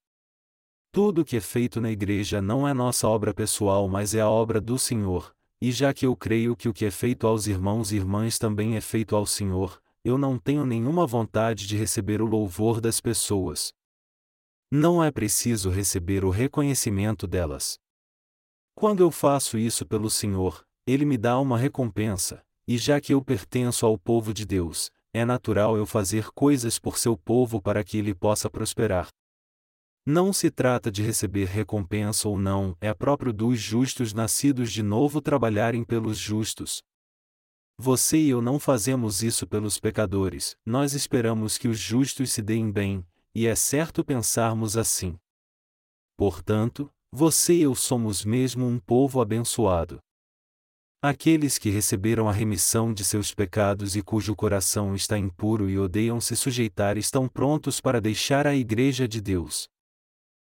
Tudo 0.92 1.24
que 1.24 1.36
é 1.36 1.40
feito 1.40 1.80
na 1.80 1.90
igreja 1.90 2.40
não 2.40 2.66
é 2.66 2.72
nossa 2.72 3.08
obra 3.08 3.34
pessoal, 3.34 3.88
mas 3.88 4.14
é 4.14 4.20
a 4.20 4.30
obra 4.30 4.60
do 4.60 4.78
Senhor, 4.78 5.34
e 5.60 5.72
já 5.72 5.92
que 5.92 6.06
eu 6.06 6.16
creio 6.16 6.56
que 6.56 6.68
o 6.68 6.72
que 6.72 6.84
é 6.84 6.90
feito 6.90 7.26
aos 7.26 7.46
irmãos 7.46 7.92
e 7.92 7.96
irmãs 7.96 8.38
também 8.38 8.76
é 8.76 8.80
feito 8.80 9.14
ao 9.14 9.26
Senhor, 9.26 9.82
eu 10.06 10.16
não 10.16 10.38
tenho 10.38 10.64
nenhuma 10.64 11.04
vontade 11.04 11.66
de 11.66 11.76
receber 11.76 12.22
o 12.22 12.26
louvor 12.26 12.80
das 12.80 13.00
pessoas. 13.00 13.72
Não 14.70 15.02
é 15.02 15.10
preciso 15.10 15.68
receber 15.68 16.24
o 16.24 16.30
reconhecimento 16.30 17.26
delas. 17.26 17.76
Quando 18.72 19.00
eu 19.00 19.10
faço 19.10 19.58
isso 19.58 19.84
pelo 19.84 20.08
Senhor, 20.08 20.64
Ele 20.86 21.04
me 21.04 21.18
dá 21.18 21.40
uma 21.40 21.58
recompensa, 21.58 22.40
e 22.68 22.78
já 22.78 23.00
que 23.00 23.14
eu 23.14 23.20
pertenço 23.20 23.84
ao 23.84 23.98
povo 23.98 24.32
de 24.32 24.46
Deus, 24.46 24.92
é 25.12 25.24
natural 25.24 25.76
eu 25.76 25.84
fazer 25.84 26.30
coisas 26.30 26.78
por 26.78 26.98
seu 26.98 27.16
povo 27.16 27.60
para 27.60 27.82
que 27.82 27.98
ele 27.98 28.14
possa 28.14 28.48
prosperar. 28.48 29.08
Não 30.06 30.32
se 30.32 30.52
trata 30.52 30.88
de 30.88 31.02
receber 31.02 31.46
recompensa 31.46 32.28
ou 32.28 32.38
não, 32.38 32.76
é 32.80 32.94
próprio 32.94 33.32
dos 33.32 33.58
justos 33.58 34.14
nascidos 34.14 34.70
de 34.70 34.84
novo 34.84 35.20
trabalharem 35.20 35.82
pelos 35.82 36.16
justos. 36.16 36.80
Você 37.78 38.16
e 38.16 38.30
eu 38.30 38.40
não 38.40 38.58
fazemos 38.58 39.22
isso 39.22 39.46
pelos 39.46 39.78
pecadores, 39.78 40.56
nós 40.64 40.94
esperamos 40.94 41.58
que 41.58 41.68
os 41.68 41.78
justos 41.78 42.32
se 42.32 42.40
deem 42.40 42.72
bem, 42.72 43.06
e 43.34 43.46
é 43.46 43.54
certo 43.54 44.02
pensarmos 44.02 44.78
assim. 44.78 45.18
Portanto, 46.16 46.90
você 47.12 47.54
e 47.54 47.62
eu 47.62 47.74
somos 47.74 48.24
mesmo 48.24 48.66
um 48.66 48.78
povo 48.78 49.20
abençoado. 49.20 50.00
Aqueles 51.02 51.58
que 51.58 51.68
receberam 51.68 52.28
a 52.28 52.32
remissão 52.32 52.94
de 52.94 53.04
seus 53.04 53.34
pecados 53.34 53.94
e 53.94 54.02
cujo 54.02 54.34
coração 54.34 54.94
está 54.94 55.18
impuro 55.18 55.68
e 55.68 55.78
odeiam 55.78 56.18
se 56.20 56.34
sujeitar 56.34 56.96
estão 56.96 57.28
prontos 57.28 57.80
para 57.80 58.00
deixar 58.00 58.46
a 58.46 58.56
Igreja 58.56 59.06
de 59.06 59.20
Deus. 59.20 59.68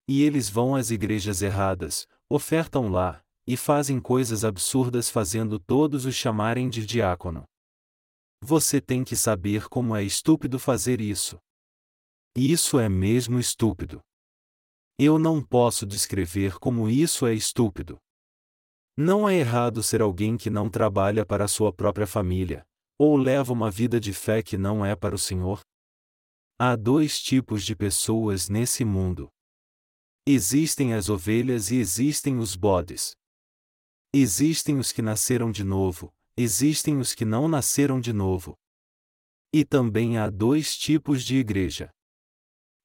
E 0.08 0.24
eles 0.24 0.50
vão 0.50 0.74
às 0.74 0.90
igrejas 0.90 1.42
erradas, 1.42 2.08
ofertam 2.30 2.90
lá, 2.90 3.22
e 3.50 3.58
fazem 3.58 4.00
coisas 4.00 4.46
absurdas 4.46 5.10
fazendo 5.10 5.58
todos 5.58 6.06
os 6.06 6.14
chamarem 6.14 6.70
de 6.70 6.86
diácono. 6.86 7.46
Você 8.44 8.80
tem 8.80 9.04
que 9.04 9.16
saber 9.16 9.68
como 9.68 9.96
é 9.96 10.04
estúpido 10.04 10.60
fazer 10.60 11.02
isso. 11.02 11.36
Isso 12.38 12.78
é 12.78 12.88
mesmo 12.88 13.40
estúpido. 13.40 14.02
Eu 15.00 15.18
não 15.18 15.42
posso 15.42 15.84
descrever 15.84 16.60
como 16.60 16.88
isso 16.88 17.26
é 17.26 17.34
estúpido. 17.34 17.98
Não 18.96 19.28
é 19.28 19.38
errado 19.38 19.82
ser 19.82 20.04
alguém 20.04 20.38
que 20.38 20.52
não 20.52 20.70
trabalha 20.70 21.26
para 21.26 21.48
sua 21.48 21.74
própria 21.74 22.06
família, 22.06 22.64
ou 23.00 23.18
leva 23.18 23.52
uma 23.52 23.72
vida 23.72 24.00
de 24.00 24.14
fé 24.14 24.44
que 24.44 24.60
não 24.60 24.86
é 24.86 24.96
para 24.96 25.16
o 25.16 25.18
Senhor? 25.18 25.62
Há 26.60 26.76
dois 26.76 27.20
tipos 27.20 27.66
de 27.66 27.76
pessoas 27.76 28.48
nesse 28.48 28.86
mundo. 28.86 29.28
Existem 30.28 30.94
as 30.94 31.10
ovelhas 31.10 31.72
e 31.72 31.78
existem 31.78 32.38
os 32.38 32.56
bodes. 32.56 33.18
Existem 34.12 34.80
os 34.80 34.92
que 34.92 35.04
nasceram 35.04 35.52
de 35.52 35.64
novo, 35.64 36.12
existem 36.36 36.98
os 36.98 37.14
que 37.14 37.24
não 37.24 37.48
nasceram 37.48 38.02
de 38.02 38.12
novo. 38.12 38.58
E 39.54 39.64
também 39.64 40.18
há 40.18 40.32
dois 40.32 40.76
tipos 40.76 41.24
de 41.24 41.36
igreja. 41.36 41.92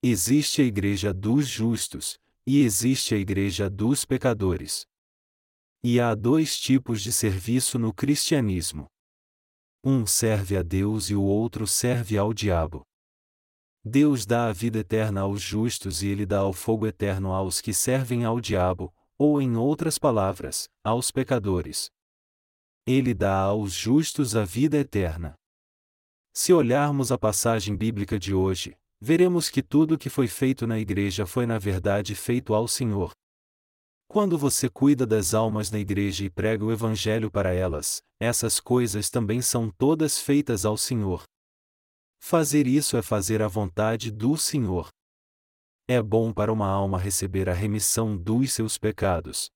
Existe 0.02 0.61
a 0.61 0.64
igreja 0.66 1.14
dos 1.14 1.49
justos, 1.49 2.21
e 2.47 2.61
existe 2.61 3.14
a 3.14 3.19
igreja 3.19 3.71
dos 3.71 4.04
pecadores. 4.04 4.85
E 5.83 5.99
há 5.99 6.14
dois 6.14 6.61
tipos 6.61 7.00
de 7.02 7.11
serviço 7.11 7.78
no 7.78 7.90
cristianismo. 7.90 8.87
Um 9.83 10.04
serve 10.07 10.59
a 10.59 10.62
Deus 10.62 11.09
e 11.09 11.14
o 11.14 11.23
outro 11.23 11.66
serve 11.66 12.19
ao 12.19 12.35
diabo. 12.35 12.83
Deus 13.83 14.26
dá 14.26 14.49
a 14.49 14.52
vida 14.52 14.81
eterna 14.81 15.23
aos 15.23 15.40
justos 15.40 16.02
e 16.02 16.09
ele 16.09 16.26
dá 16.26 16.45
o 16.45 16.52
fogo 16.52 16.87
eterno 16.87 17.33
aos 17.33 17.62
que 17.62 17.73
servem 17.73 18.25
ao 18.26 18.40
diabo, 18.43 18.95
ou 19.18 19.40
em 19.40 19.56
outras 19.56 19.99
palavras, 19.99 20.68
aos 20.83 21.11
pecadores. 21.11 21.90
Ele 22.87 23.14
dá 23.14 23.38
aos 23.40 23.73
justos 23.73 24.37
a 24.37 24.44
vida 24.44 24.76
eterna. 24.76 25.35
Se 26.33 26.52
olharmos 26.52 27.12
a 27.12 27.18
passagem 27.18 27.76
bíblica 27.76 28.18
de 28.18 28.35
hoje, 28.35 28.76
veremos 29.00 29.49
que 29.49 29.62
tudo 29.62 29.94
o 29.94 29.99
que 29.99 30.11
foi 30.11 30.26
feito 30.26 30.66
na 30.66 30.78
igreja 30.78 31.26
foi 31.26 31.47
na 31.47 31.59
verdade 31.59 32.14
feito 32.14 32.54
ao 32.54 32.66
Senhor. 32.66 33.12
Quando 34.09 34.37
você 34.37 34.68
cuida 34.68 35.06
das 35.06 35.35
almas 35.35 35.71
na 35.71 35.78
igreja 35.78 36.25
e 36.25 36.30
prega 36.30 36.64
o 36.64 36.73
Evangelho 36.73 37.30
para 37.30 37.52
elas, 37.52 38.02
essas 38.21 38.61
coisas 38.61 39.11
também 39.11 39.40
são 39.40 39.71
todas 39.71 40.18
feitas 40.18 40.64
ao 40.64 40.76
Senhor. 40.76 41.23
Fazer 42.21 42.66
isso 42.66 42.97
é 42.97 43.02
fazer 43.02 43.42
a 43.42 43.49
vontade 43.49 44.11
do 44.11 44.37
Senhor. 44.37 44.88
É 45.86 46.00
bom 46.00 46.32
para 46.32 46.50
uma 46.50 46.66
alma 46.66 46.98
receber 46.98 47.46
a 47.46 47.52
remissão 47.52 48.16
dos 48.16 48.54
seus 48.54 48.78
pecados. 48.78 49.50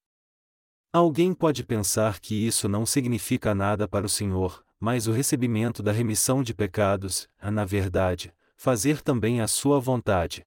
Alguém 0.93 1.33
pode 1.33 1.65
pensar 1.65 2.21
que 2.21 2.35
isso 2.35 2.69
não 2.69 2.85
significa 2.85 3.55
nada 3.55 3.89
para 3.89 4.05
o 4.05 4.11
Senhor, 4.11 4.63
mas 4.79 5.07
o 5.07 5.13
recebimento 5.13 5.83
da 5.83 5.91
remissão 5.91 6.43
de 6.43 6.53
pecados 6.53 7.27
é, 7.39 7.51
na 7.51 7.65
verdade, 7.65 8.31
fazer 8.59 9.01
também 9.01 9.41
a 9.41 9.49
sua 9.49 9.81
vontade. 9.81 10.45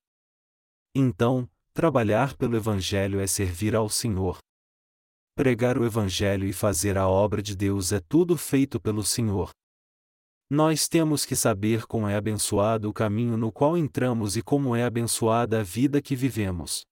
Então, 0.94 1.50
trabalhar 1.74 2.36
pelo 2.38 2.56
Evangelho 2.56 3.20
é 3.20 3.26
servir 3.26 3.76
ao 3.76 3.90
Senhor. 3.90 4.38
Pregar 5.34 5.80
o 5.80 5.86
Evangelho 5.86 6.46
e 6.46 6.54
fazer 6.54 6.96
a 6.96 7.08
obra 7.08 7.42
de 7.42 7.56
Deus 7.56 7.92
é 7.92 8.00
tudo 8.00 8.38
feito 8.38 8.80
pelo 8.80 9.04
Senhor. 9.04 9.50
Nós 10.54 10.90
temos 10.90 11.26
que 11.26 11.34
saber 11.34 11.86
como 11.86 12.10
é 12.10 12.16
abençoado 12.18 12.90
o 12.90 12.94
caminho 12.94 13.38
no 13.38 13.54
qual 13.54 13.78
entramos 13.78 14.36
e 14.36 14.42
como 14.42 14.76
é 14.76 14.84
abençoada 14.84 15.62
a 15.62 15.64
vida 15.64 16.02
que 16.02 16.14
vivemos. 16.14 16.86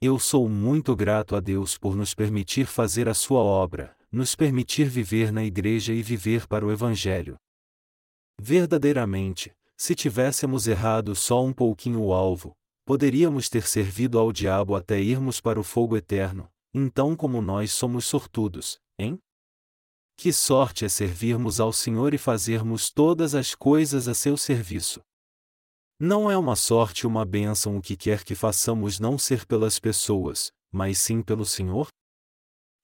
Eu 0.00 0.20
sou 0.20 0.48
muito 0.48 0.94
grato 0.94 1.34
a 1.34 1.40
Deus 1.40 1.76
por 1.76 1.96
nos 1.96 2.14
permitir 2.14 2.66
fazer 2.66 3.08
a 3.08 3.12
sua 3.12 3.40
obra, 3.40 3.92
nos 4.12 4.36
permitir 4.36 4.84
viver 4.84 5.32
na 5.32 5.42
igreja 5.42 5.92
e 5.92 6.00
viver 6.00 6.46
para 6.46 6.64
o 6.64 6.70
Evangelho. 6.70 7.34
Verdadeiramente, 8.40 9.50
se 9.76 9.96
tivéssemos 9.96 10.68
errado 10.68 11.16
só 11.16 11.44
um 11.44 11.52
pouquinho 11.52 12.00
o 12.00 12.12
alvo, 12.12 12.52
poderíamos 12.86 13.48
ter 13.48 13.66
servido 13.66 14.16
ao 14.16 14.32
diabo 14.32 14.76
até 14.76 15.00
irmos 15.00 15.40
para 15.40 15.58
o 15.58 15.64
fogo 15.64 15.96
eterno, 15.96 16.48
então 16.72 17.16
como 17.16 17.42
nós 17.42 17.72
somos 17.72 18.04
sortudos, 18.04 18.78
hein? 18.96 19.18
Que 20.20 20.34
sorte 20.34 20.84
é 20.84 20.88
servirmos 20.90 21.60
ao 21.60 21.72
Senhor 21.72 22.12
e 22.12 22.18
fazermos 22.18 22.90
todas 22.90 23.34
as 23.34 23.54
coisas 23.54 24.06
a 24.06 24.12
seu 24.12 24.36
serviço. 24.36 25.00
Não 25.98 26.30
é 26.30 26.36
uma 26.36 26.54
sorte 26.56 27.06
uma 27.06 27.24
bênção 27.24 27.78
o 27.78 27.80
que 27.80 27.96
quer 27.96 28.22
que 28.22 28.34
façamos 28.34 29.00
não 29.00 29.16
ser 29.16 29.46
pelas 29.46 29.78
pessoas, 29.78 30.52
mas 30.70 30.98
sim 30.98 31.22
pelo 31.22 31.46
Senhor? 31.46 31.88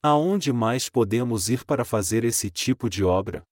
Aonde 0.02 0.50
mais 0.50 0.88
podemos 0.88 1.50
ir 1.50 1.62
para 1.66 1.84
fazer 1.84 2.24
esse 2.24 2.50
tipo 2.50 2.88
de 2.88 3.04
obra? 3.04 3.42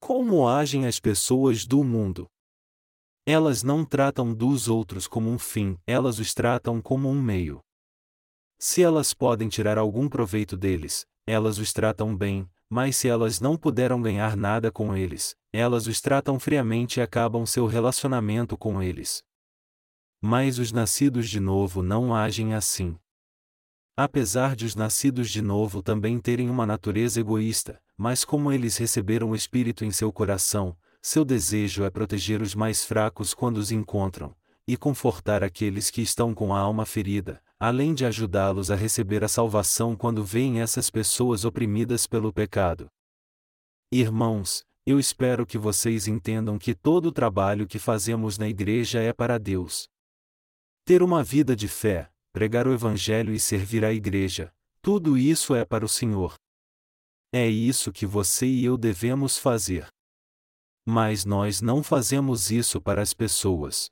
Como 0.00 0.48
agem 0.48 0.84
as 0.84 0.98
pessoas 0.98 1.64
do 1.64 1.84
mundo? 1.84 2.26
Elas 3.24 3.62
não 3.62 3.84
tratam 3.84 4.34
dos 4.34 4.66
outros 4.66 5.06
como 5.06 5.30
um 5.30 5.38
fim, 5.38 5.78
elas 5.86 6.18
os 6.18 6.34
tratam 6.34 6.82
como 6.82 7.08
um 7.08 7.22
meio. 7.22 7.60
Se 8.58 8.82
elas 8.82 9.14
podem 9.14 9.48
tirar 9.48 9.78
algum 9.78 10.08
proveito 10.08 10.56
deles, 10.56 11.06
elas 11.24 11.58
os 11.58 11.72
tratam 11.72 12.16
bem, 12.16 12.50
mas 12.70 12.96
se 12.96 13.08
elas 13.08 13.40
não 13.40 13.56
puderam 13.56 14.00
ganhar 14.00 14.36
nada 14.36 14.70
com 14.70 14.96
eles, 14.96 15.36
elas 15.52 15.88
os 15.88 16.00
tratam 16.00 16.38
friamente 16.38 17.00
e 17.00 17.02
acabam 17.02 17.44
seu 17.44 17.66
relacionamento 17.66 18.56
com 18.56 18.80
eles. 18.80 19.24
Mas 20.20 20.58
os 20.58 20.70
nascidos 20.70 21.28
de 21.28 21.40
novo 21.40 21.82
não 21.82 22.14
agem 22.14 22.54
assim. 22.54 22.96
Apesar 23.96 24.54
de 24.54 24.64
os 24.64 24.76
nascidos 24.76 25.28
de 25.28 25.42
novo 25.42 25.82
também 25.82 26.20
terem 26.20 26.48
uma 26.48 26.64
natureza 26.64 27.18
egoísta, 27.18 27.82
mas 27.96 28.24
como 28.24 28.52
eles 28.52 28.76
receberam 28.76 29.30
o 29.30 29.34
Espírito 29.34 29.84
em 29.84 29.90
seu 29.90 30.12
coração, 30.12 30.76
seu 31.02 31.24
desejo 31.24 31.82
é 31.82 31.90
proteger 31.90 32.40
os 32.40 32.54
mais 32.54 32.84
fracos 32.84 33.34
quando 33.34 33.56
os 33.56 33.72
encontram, 33.72 34.34
e 34.66 34.76
confortar 34.76 35.42
aqueles 35.42 35.90
que 35.90 36.02
estão 36.02 36.32
com 36.32 36.54
a 36.54 36.60
alma 36.60 36.86
ferida, 36.86 37.42
além 37.62 37.92
de 37.92 38.06
ajudá-los 38.06 38.70
a 38.70 38.74
receber 38.74 39.22
a 39.22 39.28
salvação 39.28 39.94
quando 39.94 40.24
veem 40.24 40.62
essas 40.62 40.88
pessoas 40.88 41.44
oprimidas 41.44 42.06
pelo 42.06 42.32
pecado. 42.32 42.88
Irmãos, 43.92 44.64
eu 44.86 44.98
espero 44.98 45.44
que 45.44 45.58
vocês 45.58 46.08
entendam 46.08 46.58
que 46.58 46.74
todo 46.74 47.06
o 47.06 47.12
trabalho 47.12 47.66
que 47.66 47.78
fazemos 47.78 48.38
na 48.38 48.48
igreja 48.48 49.00
é 49.00 49.12
para 49.12 49.36
Deus. 49.36 49.86
Ter 50.86 51.02
uma 51.02 51.22
vida 51.22 51.54
de 51.54 51.68
fé, 51.68 52.10
pregar 52.32 52.66
o 52.66 52.72
Evangelho 52.72 53.34
e 53.34 53.38
servir 53.38 53.84
à 53.84 53.92
igreja, 53.92 54.50
tudo 54.80 55.18
isso 55.18 55.54
é 55.54 55.62
para 55.62 55.84
o 55.84 55.88
Senhor. 55.88 56.32
É 57.30 57.46
isso 57.46 57.92
que 57.92 58.06
você 58.06 58.46
e 58.46 58.64
eu 58.64 58.78
devemos 58.78 59.36
fazer. 59.36 59.86
Mas 60.88 61.26
nós 61.26 61.60
não 61.60 61.82
fazemos 61.82 62.50
isso 62.50 62.80
para 62.80 63.02
as 63.02 63.12
pessoas 63.12 63.90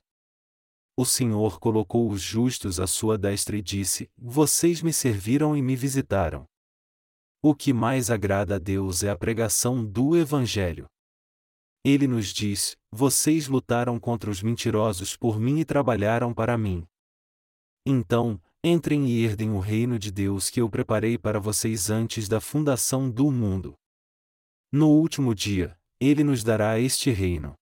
o 0.99 1.05
Senhor 1.05 1.61
colocou 1.61 2.11
os 2.11 2.21
justos 2.21 2.77
à 2.77 2.85
sua 2.85 3.17
destra 3.17 3.55
e 3.55 3.61
disse: 3.61 4.09
Vocês 4.17 4.81
me 4.81 4.91
serviram 4.91 5.55
e 5.55 5.61
me 5.61 5.73
visitaram. 5.73 6.45
O 7.41 7.55
que 7.55 7.71
mais 7.71 8.11
agrada 8.11 8.55
a 8.55 8.59
Deus 8.59 9.01
é 9.01 9.09
a 9.09 9.17
pregação 9.17 9.85
do 9.85 10.17
Evangelho. 10.17 10.87
Ele 11.85 12.05
nos 12.05 12.33
diz: 12.33 12.75
Vocês 12.91 13.47
lutaram 13.47 13.97
contra 13.97 14.29
os 14.29 14.43
mentirosos 14.43 15.15
por 15.15 15.39
mim 15.39 15.59
e 15.59 15.63
trabalharam 15.63 16.33
para 16.33 16.57
mim. 16.57 16.85
Então, 17.85 18.37
Entrem 18.61 19.07
e 19.07 19.23
herdem 19.23 19.51
o 19.51 19.59
reino 19.59 19.97
de 19.97 20.11
Deus 20.11 20.49
que 20.49 20.59
eu 20.59 20.69
preparei 20.69 21.17
para 21.17 21.39
vocês 21.39 21.89
antes 21.89 22.27
da 22.27 22.41
fundação 22.41 23.09
do 23.09 23.31
mundo. 23.31 23.73
No 24.69 24.89
último 24.89 25.33
dia, 25.33 25.79
ele 25.97 26.25
nos 26.25 26.43
dará 26.43 26.77
este 26.77 27.09
reino. 27.09 27.55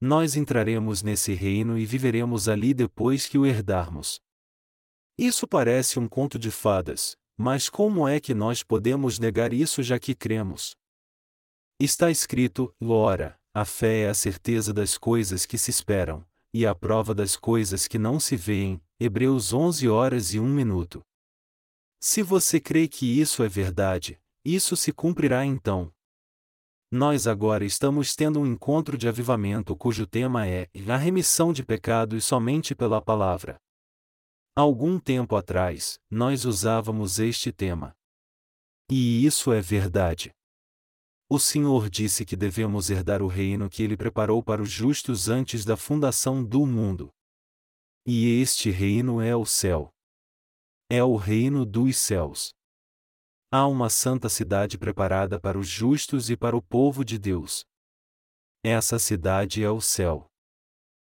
Nós 0.00 0.36
entraremos 0.36 1.02
nesse 1.02 1.32
reino 1.32 1.78
e 1.78 1.86
viveremos 1.86 2.48
ali 2.48 2.74
depois 2.74 3.26
que 3.26 3.38
o 3.38 3.46
herdarmos. 3.46 4.20
Isso 5.18 5.48
parece 5.48 5.98
um 5.98 6.06
conto 6.06 6.38
de 6.38 6.50
fadas, 6.50 7.16
mas 7.38 7.70
como 7.70 8.06
é 8.06 8.20
que 8.20 8.34
nós 8.34 8.62
podemos 8.62 9.18
negar 9.18 9.52
isso 9.52 9.82
já 9.82 9.98
que 9.98 10.14
cremos? 10.14 10.76
Está 11.80 12.10
escrito: 12.10 12.74
Lora, 12.80 13.38
a 13.54 13.64
fé 13.64 14.02
é 14.02 14.08
a 14.08 14.14
certeza 14.14 14.72
das 14.72 14.98
coisas 14.98 15.46
que 15.46 15.56
se 15.56 15.70
esperam, 15.70 16.26
e 16.52 16.66
a 16.66 16.74
prova 16.74 17.14
das 17.14 17.36
coisas 17.36 17.88
que 17.88 17.98
não 17.98 18.20
se 18.20 18.36
veem. 18.36 18.80
Hebreus 18.98 19.52
11 19.52 19.88
horas 19.88 20.32
e 20.32 20.40
1 20.40 20.46
minuto. 20.46 21.02
Se 22.00 22.22
você 22.22 22.58
crê 22.58 22.88
que 22.88 23.20
isso 23.20 23.42
é 23.42 23.48
verdade, 23.48 24.18
isso 24.42 24.74
se 24.76 24.90
cumprirá 24.90 25.44
então. 25.44 25.92
Nós 26.96 27.26
agora 27.26 27.62
estamos 27.62 28.16
tendo 28.16 28.40
um 28.40 28.46
encontro 28.46 28.96
de 28.96 29.06
avivamento 29.06 29.76
cujo 29.76 30.06
tema 30.06 30.46
é 30.46 30.66
a 30.88 30.96
remissão 30.96 31.52
de 31.52 31.62
pecados 31.62 32.24
somente 32.24 32.74
pela 32.74 33.02
palavra. 33.02 33.60
Algum 34.56 34.98
tempo 34.98 35.36
atrás, 35.36 36.00
nós 36.10 36.46
usávamos 36.46 37.18
este 37.18 37.52
tema. 37.52 37.94
E 38.90 39.26
isso 39.26 39.52
é 39.52 39.60
verdade. 39.60 40.30
O 41.28 41.38
Senhor 41.38 41.90
disse 41.90 42.24
que 42.24 42.34
devemos 42.34 42.88
herdar 42.88 43.20
o 43.20 43.26
reino 43.26 43.68
que 43.68 43.82
Ele 43.82 43.94
preparou 43.94 44.42
para 44.42 44.62
os 44.62 44.70
justos 44.70 45.28
antes 45.28 45.66
da 45.66 45.76
fundação 45.76 46.42
do 46.42 46.64
mundo. 46.64 47.10
E 48.06 48.40
este 48.40 48.70
reino 48.70 49.20
é 49.20 49.36
o 49.36 49.44
céu. 49.44 49.90
É 50.88 51.04
o 51.04 51.16
reino 51.16 51.66
dos 51.66 51.98
céus. 51.98 52.55
Há 53.50 53.64
uma 53.68 53.88
santa 53.88 54.28
cidade 54.28 54.76
preparada 54.76 55.38
para 55.38 55.56
os 55.56 55.68
justos 55.68 56.30
e 56.30 56.36
para 56.36 56.56
o 56.56 56.60
povo 56.60 57.04
de 57.04 57.16
Deus. 57.16 57.64
Essa 58.62 58.98
cidade 58.98 59.62
é 59.62 59.70
o 59.70 59.80
céu. 59.80 60.26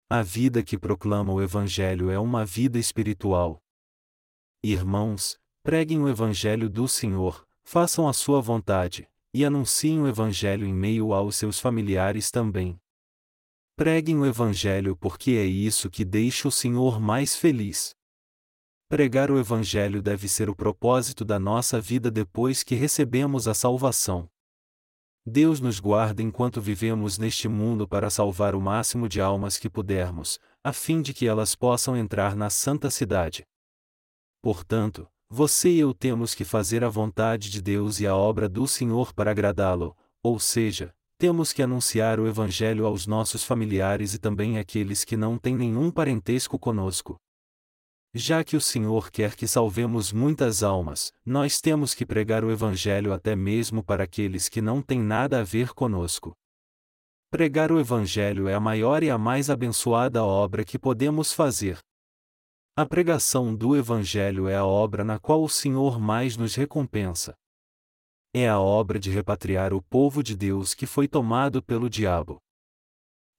A 0.09 0.21
vida 0.21 0.61
que 0.61 0.77
proclama 0.77 1.31
o 1.31 1.41
Evangelho 1.41 2.09
é 2.09 2.19
uma 2.19 2.45
vida 2.45 2.77
espiritual. 2.77 3.61
Irmãos, 4.61 5.39
preguem 5.63 6.01
o 6.01 6.09
Evangelho 6.09 6.69
do 6.69 6.85
Senhor, 6.85 7.47
façam 7.63 8.09
a 8.09 8.13
sua 8.13 8.41
vontade, 8.41 9.09
e 9.33 9.45
anunciem 9.45 10.01
o 10.01 10.07
Evangelho 10.07 10.67
em 10.67 10.73
meio 10.73 11.13
aos 11.13 11.37
seus 11.37 11.59
familiares 11.59 12.29
também. 12.29 12.77
Preguem 13.77 14.17
o 14.17 14.25
Evangelho 14.25 14.97
porque 14.97 15.31
é 15.31 15.45
isso 15.45 15.89
que 15.89 16.03
deixa 16.03 16.49
o 16.49 16.51
Senhor 16.51 16.99
mais 16.99 17.37
feliz. 17.37 17.96
Pregar 18.89 19.29
o 19.29 19.37
Evangelho 19.37 20.01
deve 20.01 20.29
ser 20.29 20.49
o 20.49 20.55
propósito 20.55 21.25
da 21.25 21.37
nossa 21.37 21.81
vida 21.81 22.09
depois 22.09 22.63
que 22.63 22.73
recebemos 22.73 23.45
a 23.45 23.53
salvação. 23.53 24.29
Deus 25.25 25.59
nos 25.59 25.77
guarda 25.77 26.23
enquanto 26.23 26.61
vivemos 26.61 27.17
neste 27.17 27.49
mundo 27.49 27.85
para 27.85 28.09
salvar 28.09 28.55
o 28.55 28.61
máximo 28.61 29.09
de 29.09 29.19
almas 29.19 29.57
que 29.57 29.69
pudermos, 29.69 30.39
a 30.63 30.71
fim 30.71 31.01
de 31.01 31.13
que 31.13 31.27
elas 31.27 31.53
possam 31.53 31.97
entrar 31.97 32.33
na 32.33 32.49
santa 32.49 32.89
cidade. 32.89 33.45
Portanto, 34.41 35.05
você 35.29 35.69
e 35.69 35.79
eu 35.79 35.93
temos 35.93 36.33
que 36.33 36.45
fazer 36.45 36.81
a 36.81 36.87
vontade 36.87 37.49
de 37.49 37.61
Deus 37.61 37.99
e 37.99 38.07
a 38.07 38.15
obra 38.15 38.47
do 38.47 38.65
Senhor 38.65 39.13
para 39.13 39.31
agradá-lo, 39.31 39.97
ou 40.23 40.39
seja, 40.39 40.95
temos 41.17 41.51
que 41.51 41.61
anunciar 41.61 42.21
o 42.21 42.27
Evangelho 42.27 42.85
aos 42.85 43.05
nossos 43.05 43.43
familiares 43.43 44.13
e 44.13 44.17
também 44.17 44.57
àqueles 44.57 45.03
que 45.03 45.17
não 45.17 45.37
têm 45.37 45.57
nenhum 45.57 45.91
parentesco 45.91 46.57
conosco. 46.57 47.19
Já 48.19 48.43
que 48.43 48.57
o 48.57 48.61
Senhor 48.61 49.11
quer 49.11 49.35
que 49.35 49.45
salvemos 49.45 50.11
muitas 50.11 50.63
almas, 50.63 51.13
nós 51.23 51.61
temos 51.61 51.93
que 51.93 52.03
pregar 52.03 52.43
o 52.43 52.49
Evangelho 52.49 53.13
até 53.13 53.35
mesmo 53.35 53.83
para 53.83 54.05
aqueles 54.05 54.49
que 54.49 54.59
não 54.59 54.81
têm 54.81 54.99
nada 54.99 55.41
a 55.41 55.43
ver 55.43 55.71
conosco. 55.71 56.35
Pregar 57.29 57.71
o 57.71 57.79
Evangelho 57.79 58.47
é 58.47 58.55
a 58.55 58.59
maior 58.59 59.03
e 59.03 59.11
a 59.11 59.19
mais 59.19 59.51
abençoada 59.51 60.23
obra 60.23 60.65
que 60.65 60.79
podemos 60.79 61.31
fazer. 61.31 61.77
A 62.75 62.87
pregação 62.87 63.55
do 63.55 63.77
Evangelho 63.77 64.47
é 64.47 64.55
a 64.55 64.65
obra 64.65 65.03
na 65.03 65.19
qual 65.19 65.43
o 65.43 65.49
Senhor 65.49 65.99
mais 65.99 66.35
nos 66.35 66.55
recompensa. 66.55 67.35
É 68.33 68.49
a 68.49 68.59
obra 68.59 68.97
de 68.97 69.11
repatriar 69.11 69.75
o 69.75 69.81
povo 69.81 70.23
de 70.23 70.35
Deus 70.35 70.73
que 70.73 70.87
foi 70.87 71.07
tomado 71.07 71.61
pelo 71.61 71.87
diabo. 71.87 72.41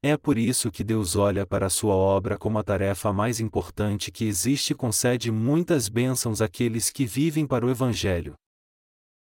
É 0.00 0.16
por 0.16 0.38
isso 0.38 0.70
que 0.70 0.84
Deus 0.84 1.16
olha 1.16 1.44
para 1.44 1.66
a 1.66 1.70
sua 1.70 1.94
obra 1.94 2.38
como 2.38 2.58
a 2.58 2.62
tarefa 2.62 3.12
mais 3.12 3.40
importante 3.40 4.12
que 4.12 4.24
existe 4.24 4.70
e 4.72 4.76
concede 4.76 5.30
muitas 5.32 5.88
bênçãos 5.88 6.40
àqueles 6.40 6.88
que 6.88 7.04
vivem 7.04 7.44
para 7.44 7.66
o 7.66 7.70
Evangelho. 7.70 8.34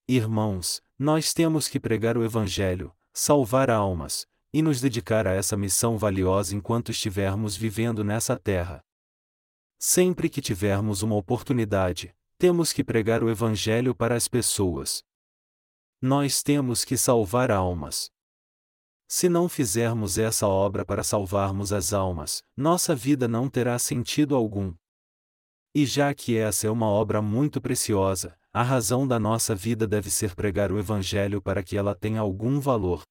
Irmãos, 0.08 0.82
nós 0.98 1.32
temos 1.32 1.68
que 1.68 1.80
pregar 1.80 2.18
o 2.18 2.24
Evangelho, 2.24 2.92
salvar 3.14 3.70
almas, 3.70 4.26
e 4.52 4.62
nos 4.64 4.82
dedicar 4.82 5.28
a 5.28 5.32
essa 5.32 5.56
missão 5.56 5.98
valiosa 5.98 6.56
enquanto 6.56 6.92
estivermos 6.92 7.56
vivendo 7.56 8.04
nessa 8.04 8.38
terra. 8.38 8.84
Sempre 9.78 10.28
que 10.28 10.42
tivermos 10.42 11.04
uma 11.04 11.16
oportunidade, 11.16 12.16
temos 12.38 12.74
que 12.74 12.84
pregar 12.84 13.24
o 13.24 13.30
Evangelho 13.30 13.94
para 13.94 14.16
as 14.16 14.28
pessoas. 14.28 15.04
Nós 16.02 16.42
temos 16.42 16.84
que 16.84 16.98
salvar 16.98 17.52
almas. 17.52 18.12
Se 19.16 19.30
não 19.30 19.48
fizermos 19.48 20.18
essa 20.18 20.48
obra 20.48 20.84
para 20.84 21.04
salvarmos 21.04 21.72
as 21.72 21.94
almas, 21.94 22.42
nossa 22.58 22.96
vida 22.96 23.28
não 23.28 23.48
terá 23.48 23.78
sentido 23.78 24.36
algum. 24.36 24.74
E 25.72 25.86
já 25.86 26.12
que 26.16 26.36
essa 26.36 26.66
é 26.66 26.70
uma 26.72 26.88
obra 26.88 27.22
muito 27.22 27.62
preciosa, 27.62 28.36
a 28.52 28.64
razão 28.64 29.08
da 29.08 29.20
nossa 29.20 29.54
vida 29.54 29.86
deve 29.86 30.10
ser 30.10 30.34
pregar 30.34 30.72
o 30.72 30.80
Evangelho 30.80 31.40
para 31.40 31.62
que 31.62 31.78
ela 31.78 31.94
tenha 31.94 32.22
algum 32.22 32.60
valor. 32.60 33.04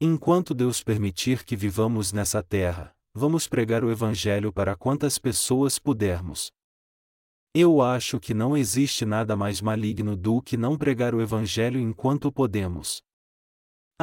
Enquanto 0.00 0.52
Deus 0.52 0.82
permitir 0.82 1.44
que 1.44 1.54
vivamos 1.54 2.12
nessa 2.12 2.42
terra, 2.42 2.92
vamos 3.14 3.46
pregar 3.46 3.84
o 3.84 3.92
Evangelho 3.92 4.52
para 4.52 4.74
quantas 4.74 5.16
pessoas 5.16 5.78
pudermos. 5.78 6.50
Eu 7.54 7.80
acho 7.80 8.18
que 8.18 8.34
não 8.34 8.56
existe 8.56 9.04
nada 9.04 9.36
mais 9.36 9.60
maligno 9.60 10.16
do 10.16 10.42
que 10.42 10.56
não 10.56 10.76
pregar 10.76 11.14
o 11.14 11.22
Evangelho 11.22 11.78
enquanto 11.78 12.32
podemos. 12.32 13.00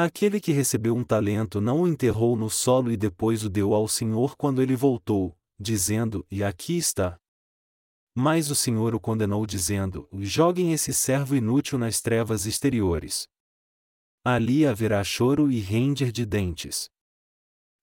Aquele 0.04 0.42
que 0.42 0.52
recebeu 0.52 0.96
um 0.96 1.04
talento 1.04 1.62
não 1.62 1.84
o 1.84 1.88
enterrou 1.88 2.36
no 2.36 2.50
solo 2.50 2.92
e 2.92 2.98
depois 2.98 3.44
o 3.44 3.50
deu 3.52 3.72
ao 3.72 3.88
Senhor 3.88 4.36
quando 4.36 4.60
ele 4.60 4.76
voltou, 4.76 5.38
dizendo: 5.60 6.26
E 6.32 6.44
aqui 6.44 6.76
está. 6.76 7.20
Mas 8.18 8.50
o 8.50 8.56
Senhor 8.56 8.96
o 8.96 9.00
condenou, 9.00 9.46
dizendo: 9.46 10.10
Joguem 10.14 10.74
esse 10.74 10.92
servo 10.92 11.36
inútil 11.36 11.78
nas 11.78 12.02
trevas 12.02 12.48
exteriores. 12.48 13.28
Ali 14.26 14.66
haverá 14.66 15.04
choro 15.04 15.52
e 15.52 15.60
render 15.60 16.12
de 16.12 16.26
dentes. 16.26 16.90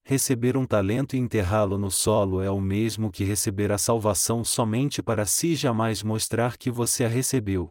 Receber 0.05 0.57
um 0.57 0.67
talento 0.67 1.15
e 1.15 1.21
enterrá-lo 1.21 1.79
no 1.79 1.89
solo 1.89 2.43
é 2.43 2.51
o 2.51 2.61
mesmo 2.61 3.13
que 3.13 3.23
receber 3.23 3.71
a 3.71 3.79
salvação 3.79 4.43
somente 4.43 5.01
para 5.01 5.25
si 5.25 5.55
jamais 5.55 6.03
mostrar 6.03 6.57
que 6.57 6.69
você 6.69 7.05
a 7.05 7.09
recebeu. 7.09 7.71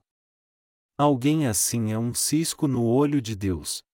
Alguém 0.98 1.48
assim 1.48 1.92
é 1.92 2.00
um 2.00 2.14
cisco 2.14 2.66
no 2.66 2.86
olho 2.86 3.22
de 3.22 3.36
Deus. 3.36 3.86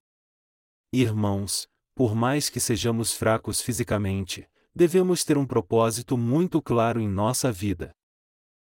Irmãos, 0.95 1.67
por 1.95 2.13
mais 2.13 2.51
que 2.51 2.59
sejamos 2.59 3.13
fracos 3.13 3.59
fisicamente, 3.59 4.47
devemos 4.75 5.23
ter 5.23 5.39
um 5.39 5.45
propósito 5.45 6.15
muito 6.15 6.61
claro 6.61 7.01
em 7.01 7.09
nossa 7.09 7.51
vida. 7.51 7.95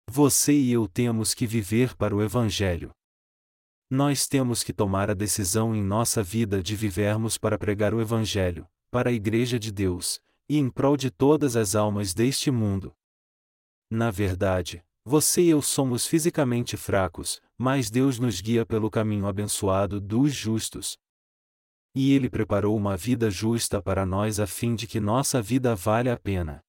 Você 0.08 0.54
e 0.54 0.72
eu 0.72 0.88
temos 0.88 1.34
que 1.34 1.48
viver 1.48 1.96
para 1.96 2.16
o 2.16 2.22
Evangelho. 2.22 2.92
Nós 3.90 4.28
temos 4.28 4.62
que 4.62 4.72
tomar 4.72 5.10
a 5.10 5.16
decisão 5.16 5.76
em 5.76 5.82
nossa 5.82 6.22
vida 6.22 6.62
de 6.62 6.76
vivermos 6.76 7.40
para 7.40 7.58
pregar 7.58 7.96
o 7.96 8.00
Evangelho, 8.00 8.68
para 8.92 9.10
a 9.10 9.14
Igreja 9.14 9.58
de 9.58 9.72
Deus, 9.72 10.22
e 10.48 10.60
em 10.60 10.70
prol 10.70 10.96
de 10.96 11.10
todas 11.10 11.56
as 11.56 11.74
almas 11.74 12.14
deste 12.14 12.52
mundo. 12.52 12.94
Na 13.90 14.12
verdade, 14.12 14.86
você 15.04 15.42
e 15.42 15.50
eu 15.50 15.64
somos 15.64 16.06
fisicamente 16.06 16.78
fracos, 16.78 17.42
mas 17.58 17.90
Deus 17.90 18.20
nos 18.20 18.40
guia 18.40 18.68
pelo 18.68 18.92
caminho 18.92 19.26
abençoado 19.26 20.00
dos 20.00 20.32
justos. 20.32 20.96
E 21.96 22.14
Ele 22.14 22.30
preparou 22.30 22.76
uma 22.76 22.98
vida 22.98 23.30
justa 23.30 23.82
para 23.82 24.06
nós 24.06 24.40
a 24.40 24.48
fim 24.48 24.74
de 24.74 24.88
que 24.88 25.00
nossa 25.00 25.42
vida 25.42 25.76
valha 25.76 26.14
a 26.14 26.18
pena. 26.18 26.64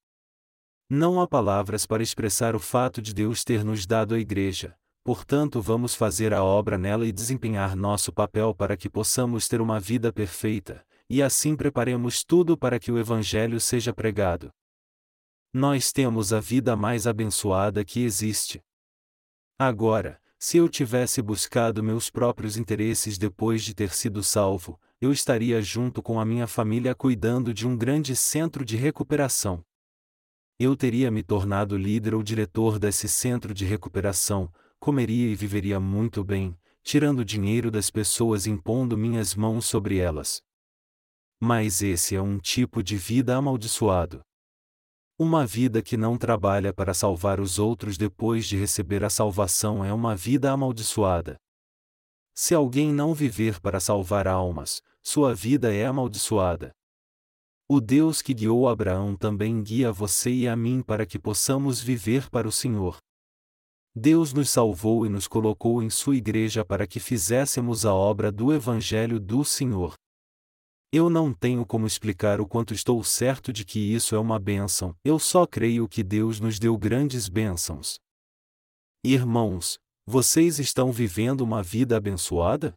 Não 0.89 1.21
há 1.21 1.27
palavras 1.27 1.87
para 1.87 2.03
expressar 2.03 2.55
o 2.55 2.61
fato 2.61 3.01
de 3.01 3.15
Deus 3.15 3.43
ter 3.43 3.65
nos 3.65 3.87
dado 3.87 4.15
a 4.15 4.19
Igreja, 4.19 4.77
portanto, 5.03 5.61
vamos 5.63 5.95
fazer 5.95 6.35
a 6.35 6.45
obra 6.45 6.77
nela 6.77 7.07
e 7.07 7.13
desempenhar 7.13 7.75
nosso 7.75 8.13
papel 8.13 8.55
para 8.55 8.77
que 8.77 8.91
possamos 8.91 9.49
ter 9.49 9.63
uma 9.63 9.81
vida 9.81 10.13
perfeita, 10.13 10.87
e 11.09 11.23
assim 11.23 11.57
preparemos 11.57 12.23
tudo 12.23 12.57
para 12.57 12.79
que 12.79 12.93
o 12.93 12.99
Evangelho 12.99 13.59
seja 13.61 13.95
pregado. 13.95 14.53
Nós 15.53 15.91
temos 15.93 16.33
a 16.33 16.41
vida 16.41 16.77
mais 16.77 17.07
abençoada 17.07 17.85
que 17.85 18.01
existe. 18.01 18.63
Agora, 19.59 20.21
se 20.39 20.59
eu 20.59 20.69
tivesse 20.69 21.23
buscado 21.23 21.83
meus 21.83 22.11
próprios 22.11 22.57
interesses 22.57 23.17
depois 23.17 23.63
de 23.63 23.75
ter 23.75 23.95
sido 23.95 24.23
salvo, 24.23 24.79
eu 25.05 25.13
estaria 25.13 25.61
junto 25.61 26.03
com 26.03 26.19
a 26.19 26.25
minha 26.25 26.47
família 26.47 26.95
cuidando 26.95 27.53
de 27.53 27.67
um 27.67 27.77
grande 27.77 28.17
centro 28.17 28.65
de 28.65 28.77
recuperação. 28.77 29.63
eu 30.59 30.75
teria 30.77 31.11
me 31.11 31.23
tornado 31.23 31.77
líder 31.77 32.15
ou 32.15 32.23
diretor 32.23 32.79
desse 32.79 33.09
centro 33.09 33.53
de 33.53 33.65
recuperação, 33.65 34.51
comeria 34.79 35.29
e 35.29 35.35
viveria 35.35 35.79
muito 35.79 36.25
bem, 36.25 36.57
tirando 36.83 37.25
dinheiro 37.25 37.71
das 37.71 37.91
pessoas 37.91 38.47
e 38.47 38.51
impondo 38.51 38.97
minhas 38.97 39.35
mãos 39.35 39.67
sobre 39.67 39.99
elas. 39.99 40.41
Mas 41.41 41.83
esse 41.83 42.15
é 42.15 42.23
um 42.23 42.39
tipo 42.39 42.83
de 42.83 42.97
vida 42.97 43.37
amaldiçoado. 43.37 44.23
Uma 45.19 45.45
vida 45.45 45.83
que 45.83 45.97
não 45.97 46.17
trabalha 46.17 46.73
para 46.73 46.95
salvar 46.95 47.41
os 47.41 47.59
outros 47.59 47.99
depois 47.99 48.47
de 48.47 48.57
receber 48.57 49.05
a 49.05 49.11
salvação 49.11 49.85
é 49.85 49.93
uma 49.93 50.17
vida 50.17 50.51
amaldiçoada. 50.51 51.37
Se 52.35 52.55
alguém 52.55 52.93
não 52.93 53.13
viver 53.13 53.61
para 53.61 53.79
salvar 53.79 54.27
almas, 54.27 54.83
sua 55.05 55.35
vida 55.35 55.73
é 55.73 55.85
amaldiçoada. 55.85 56.73
O 57.69 57.81
Deus 57.81 58.23
que 58.23 58.33
guiou 58.33 58.69
Abraão 58.69 59.15
também 59.15 59.63
guia 59.63 59.93
você 59.93 60.31
e 60.31 60.49
a 60.49 60.57
mim 60.57 60.83
para 60.83 61.05
que 61.05 61.19
possamos 61.19 61.81
viver 61.81 62.31
para 62.31 62.49
o 62.49 62.53
Senhor. 62.53 62.97
Deus 63.95 64.33
nos 64.33 64.51
salvou 64.51 65.07
e 65.07 65.09
nos 65.09 65.29
colocou 65.29 65.83
em 65.83 65.91
sua 65.91 66.17
igreja 66.17 66.65
para 66.65 66.87
que 66.87 66.99
fizéssemos 66.99 67.85
a 67.85 67.95
obra 67.95 68.33
do 68.33 68.53
Evangelho 68.53 69.21
do 69.21 69.45
Senhor. 69.45 69.95
Eu 70.91 71.11
não 71.11 71.35
tenho 71.35 71.67
como 71.67 71.87
explicar 71.87 72.41
o 72.41 72.47
quanto 72.47 72.73
estou 72.73 73.03
certo 73.05 73.53
de 73.53 73.65
que 73.65 73.79
isso 73.79 74.15
é 74.15 74.19
uma 74.19 74.39
bênção, 74.39 74.97
eu 75.05 75.19
só 75.19 75.47
creio 75.47 75.87
que 75.87 76.03
Deus 76.03 76.41
nos 76.41 76.59
deu 76.59 76.77
grandes 76.79 77.29
bênçãos. 77.29 77.99
Irmãos, 79.05 79.79
vocês 80.07 80.59
estão 80.59 80.91
vivendo 80.91 81.43
uma 81.43 81.63
vida 81.63 81.97
abençoada? 81.97 82.75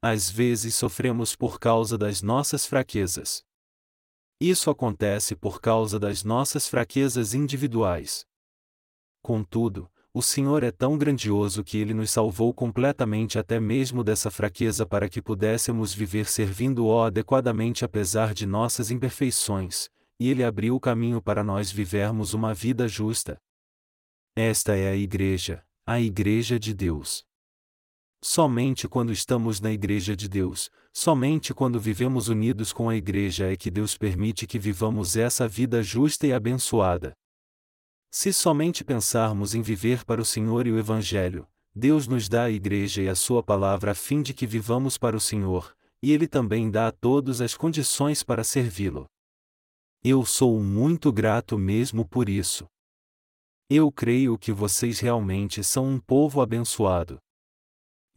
Às 0.00 0.30
vezes 0.30 0.74
sofremos 0.74 1.34
por 1.34 1.58
causa 1.58 1.98
das 1.98 2.22
nossas 2.22 2.64
fraquezas. 2.64 3.44
Isso 4.40 4.70
acontece 4.70 5.34
por 5.34 5.60
causa 5.60 5.98
das 5.98 6.22
nossas 6.22 6.68
fraquezas 6.68 7.34
individuais. 7.34 8.24
Contudo, 9.20 9.90
o 10.14 10.22
Senhor 10.22 10.62
é 10.62 10.70
tão 10.70 10.96
grandioso 10.96 11.64
que 11.64 11.76
ele 11.78 11.92
nos 11.92 12.10
salvou 12.10 12.54
completamente 12.54 13.38
até 13.38 13.60
mesmo 13.60 14.02
dessa 14.04 14.30
fraqueza 14.30 14.86
para 14.86 15.08
que 15.08 15.20
pudéssemos 15.20 15.92
viver 15.92 16.26
servindo-o 16.28 17.02
adequadamente 17.02 17.84
apesar 17.84 18.32
de 18.32 18.46
nossas 18.46 18.90
imperfeições, 18.90 19.90
e 20.18 20.28
ele 20.30 20.42
abriu 20.42 20.76
o 20.76 20.80
caminho 20.80 21.20
para 21.20 21.44
nós 21.44 21.70
vivermos 21.70 22.34
uma 22.34 22.54
vida 22.54 22.88
justa. 22.88 23.38
Esta 24.36 24.76
é 24.76 24.88
a 24.88 24.96
Igreja, 24.96 25.64
a 25.84 26.00
Igreja 26.00 26.58
de 26.58 26.72
Deus. 26.72 27.27
Somente 28.20 28.88
quando 28.88 29.12
estamos 29.12 29.60
na 29.60 29.70
Igreja 29.70 30.16
de 30.16 30.28
Deus, 30.28 30.70
somente 30.92 31.54
quando 31.54 31.78
vivemos 31.78 32.28
unidos 32.28 32.72
com 32.72 32.88
a 32.88 32.96
Igreja 32.96 33.52
é 33.52 33.56
que 33.56 33.70
Deus 33.70 33.96
permite 33.96 34.46
que 34.46 34.58
vivamos 34.58 35.16
essa 35.16 35.46
vida 35.46 35.82
justa 35.82 36.26
e 36.26 36.32
abençoada. 36.32 37.12
Se 38.10 38.32
somente 38.32 38.82
pensarmos 38.82 39.54
em 39.54 39.62
viver 39.62 40.04
para 40.04 40.20
o 40.20 40.24
Senhor 40.24 40.66
e 40.66 40.72
o 40.72 40.78
Evangelho, 40.78 41.46
Deus 41.72 42.08
nos 42.08 42.28
dá 42.28 42.44
a 42.44 42.50
Igreja 42.50 43.02
e 43.02 43.08
a 43.08 43.14
Sua 43.14 43.40
palavra 43.40 43.92
a 43.92 43.94
fim 43.94 44.20
de 44.20 44.34
que 44.34 44.46
vivamos 44.46 44.98
para 44.98 45.16
o 45.16 45.20
Senhor, 45.20 45.76
e 46.02 46.12
Ele 46.12 46.26
também 46.26 46.68
dá 46.68 46.88
a 46.88 46.92
todos 46.92 47.40
as 47.40 47.54
condições 47.54 48.24
para 48.24 48.42
servi-lo. 48.42 49.06
Eu 50.02 50.24
sou 50.24 50.58
muito 50.60 51.12
grato 51.12 51.56
mesmo 51.56 52.04
por 52.04 52.28
isso. 52.28 52.66
Eu 53.70 53.92
creio 53.92 54.36
que 54.36 54.50
vocês 54.50 54.98
realmente 54.98 55.62
são 55.62 55.86
um 55.86 56.00
povo 56.00 56.40
abençoado. 56.40 57.20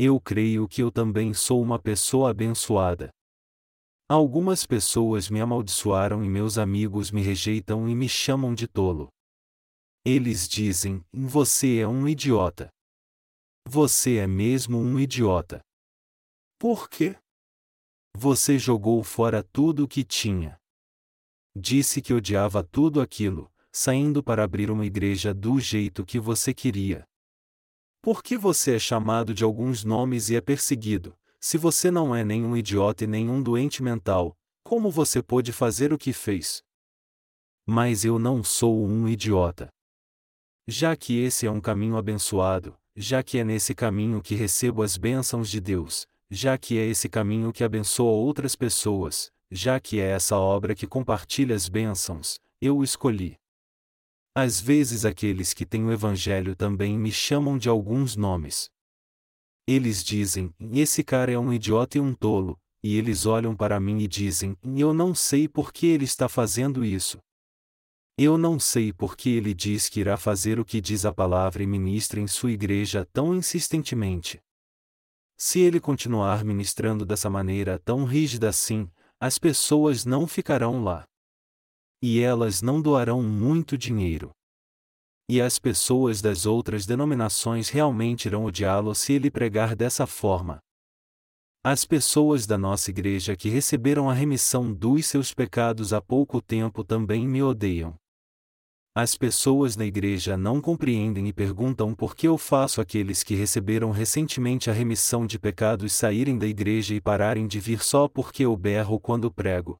Eu 0.03 0.19
creio 0.19 0.67
que 0.67 0.81
eu 0.81 0.91
também 0.91 1.31
sou 1.31 1.61
uma 1.61 1.77
pessoa 1.77 2.31
abençoada. 2.31 3.11
Algumas 4.09 4.65
pessoas 4.65 5.29
me 5.29 5.39
amaldiçoaram 5.39 6.25
e 6.25 6.27
meus 6.27 6.57
amigos 6.57 7.11
me 7.11 7.21
rejeitam 7.21 7.87
e 7.87 7.93
me 7.93 8.09
chamam 8.09 8.55
de 8.55 8.67
tolo. 8.67 9.09
Eles 10.03 10.49
dizem: 10.49 11.05
Você 11.13 11.77
é 11.77 11.87
um 11.87 12.07
idiota. 12.07 12.71
Você 13.67 14.17
é 14.17 14.25
mesmo 14.25 14.79
um 14.79 14.99
idiota. 14.99 15.61
Por 16.57 16.89
quê? 16.89 17.15
Você 18.17 18.57
jogou 18.57 19.03
fora 19.03 19.43
tudo 19.43 19.83
o 19.83 19.87
que 19.87 20.03
tinha. 20.03 20.57
Disse 21.55 22.01
que 22.01 22.11
odiava 22.11 22.63
tudo 22.63 23.01
aquilo, 23.01 23.51
saindo 23.71 24.23
para 24.23 24.43
abrir 24.43 24.71
uma 24.71 24.83
igreja 24.83 25.31
do 25.31 25.59
jeito 25.59 26.03
que 26.03 26.19
você 26.19 26.55
queria. 26.55 27.05
Por 28.03 28.23
que 28.23 28.35
você 28.35 28.77
é 28.77 28.79
chamado 28.79 29.31
de 29.31 29.43
alguns 29.43 29.83
nomes 29.83 30.31
e 30.31 30.35
é 30.35 30.41
perseguido? 30.41 31.15
Se 31.39 31.55
você 31.55 31.91
não 31.91 32.15
é 32.15 32.23
nenhum 32.23 32.57
idiota 32.57 33.03
e 33.03 33.07
nenhum 33.07 33.43
doente 33.43 33.83
mental, 33.83 34.35
como 34.63 34.89
você 34.89 35.21
pôde 35.21 35.51
fazer 35.51 35.93
o 35.93 35.99
que 35.99 36.11
fez? 36.11 36.63
Mas 37.63 38.03
eu 38.03 38.17
não 38.17 38.43
sou 38.43 38.83
um 38.83 39.07
idiota. 39.07 39.69
Já 40.67 40.95
que 40.95 41.19
esse 41.19 41.45
é 41.45 41.51
um 41.51 41.61
caminho 41.61 41.95
abençoado, 41.95 42.75
já 42.95 43.21
que 43.21 43.37
é 43.37 43.43
nesse 43.43 43.75
caminho 43.75 44.19
que 44.19 44.33
recebo 44.33 44.81
as 44.81 44.97
bênçãos 44.97 45.47
de 45.47 45.61
Deus, 45.61 46.07
já 46.27 46.57
que 46.57 46.79
é 46.79 46.85
esse 46.87 47.07
caminho 47.07 47.53
que 47.53 47.63
abençoa 47.63 48.13
outras 48.13 48.55
pessoas, 48.55 49.31
já 49.51 49.79
que 49.79 49.99
é 49.99 50.09
essa 50.09 50.37
obra 50.37 50.73
que 50.73 50.87
compartilha 50.87 51.55
as 51.55 51.69
bênçãos, 51.69 52.39
eu 52.59 52.77
o 52.77 52.83
escolhi. 52.83 53.40
Às 54.33 54.61
vezes 54.61 55.03
aqueles 55.03 55.53
que 55.53 55.65
têm 55.65 55.83
o 55.83 55.91
Evangelho 55.91 56.55
também 56.55 56.97
me 56.97 57.11
chamam 57.11 57.57
de 57.57 57.67
alguns 57.67 58.15
nomes. 58.15 58.69
Eles 59.67 60.03
dizem: 60.03 60.53
esse 60.73 61.03
cara 61.03 61.33
é 61.33 61.37
um 61.37 61.51
idiota 61.51 61.97
e 61.97 62.01
um 62.01 62.13
tolo, 62.13 62.57
e 62.81 62.97
eles 62.97 63.25
olham 63.25 63.53
para 63.55 63.79
mim 63.79 63.99
e 63.99 64.07
dizem: 64.07 64.57
eu 64.63 64.93
não 64.93 65.13
sei 65.13 65.49
por 65.49 65.73
que 65.73 65.87
ele 65.87 66.05
está 66.05 66.29
fazendo 66.29 66.85
isso. 66.85 67.19
Eu 68.17 68.37
não 68.37 68.59
sei 68.59 68.93
por 68.93 69.17
que 69.17 69.31
ele 69.31 69.53
diz 69.53 69.89
que 69.89 69.99
irá 69.99 70.15
fazer 70.15 70.59
o 70.59 70.65
que 70.65 70.79
diz 70.79 71.05
a 71.05 71.13
palavra 71.13 71.61
e 71.63 71.67
ministra 71.67 72.19
em 72.19 72.27
sua 72.27 72.51
igreja 72.51 73.05
tão 73.11 73.35
insistentemente. 73.35 74.39
Se 75.35 75.59
ele 75.59 75.79
continuar 75.79 76.45
ministrando 76.45 77.05
dessa 77.05 77.29
maneira 77.29 77.79
tão 77.79 78.05
rígida 78.05 78.47
assim, 78.47 78.89
as 79.19 79.37
pessoas 79.39 80.05
não 80.05 80.27
ficarão 80.27 80.83
lá. 80.83 81.05
E 82.01 82.19
elas 82.19 82.61
não 82.61 82.81
doarão 82.81 83.21
muito 83.21 83.77
dinheiro. 83.77 84.31
E 85.29 85.39
as 85.39 85.59
pessoas 85.59 86.21
das 86.21 86.45
outras 86.45 86.85
denominações 86.85 87.69
realmente 87.69 88.25
irão 88.25 88.45
odiá-lo 88.45 88.93
se 88.93 89.13
ele 89.13 89.29
pregar 89.29 89.75
dessa 89.75 90.05
forma. 90.07 90.59
As 91.63 91.85
pessoas 91.85 92.47
da 92.47 92.57
nossa 92.57 92.89
igreja 92.89 93.35
que 93.35 93.47
receberam 93.47 94.09
a 94.09 94.13
remissão 94.13 94.73
dos 94.73 95.05
seus 95.05 95.31
pecados 95.31 95.93
há 95.93 96.01
pouco 96.01 96.41
tempo 96.41 96.83
também 96.83 97.27
me 97.27 97.43
odeiam. 97.43 97.95
As 98.93 99.15
pessoas 99.15 99.77
na 99.77 99.85
igreja 99.85 100.35
não 100.35 100.59
compreendem 100.59 101.27
e 101.27 101.31
perguntam 101.31 101.95
por 101.95 102.13
que 102.13 102.27
eu 102.27 102.37
faço 102.37 102.81
aqueles 102.81 103.23
que 103.23 103.35
receberam 103.35 103.91
recentemente 103.91 104.69
a 104.69 104.73
remissão 104.73 105.25
de 105.25 105.39
pecados 105.39 105.93
saírem 105.93 106.37
da 106.37 106.45
igreja 106.45 106.93
e 106.93 106.99
pararem 106.99 107.47
de 107.47 107.57
vir 107.59 107.81
só 107.81 108.07
porque 108.09 108.43
eu 108.43 108.57
berro 108.57 108.99
quando 108.99 109.31
prego. 109.31 109.77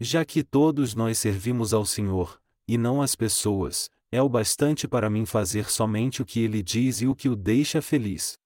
Já 0.00 0.24
que 0.24 0.44
todos 0.44 0.94
nós 0.94 1.18
servimos 1.18 1.74
ao 1.74 1.84
Senhor, 1.84 2.40
e 2.68 2.78
não 2.78 3.02
às 3.02 3.16
pessoas, 3.16 3.90
é 4.12 4.22
o 4.22 4.28
bastante 4.28 4.86
para 4.86 5.10
mim 5.10 5.26
fazer 5.26 5.68
somente 5.70 6.22
o 6.22 6.24
que 6.24 6.40
Ele 6.40 6.62
diz 6.62 7.00
e 7.00 7.06
o 7.06 7.16
que 7.16 7.28
o 7.28 7.34
deixa 7.34 7.82
feliz. 7.82 8.38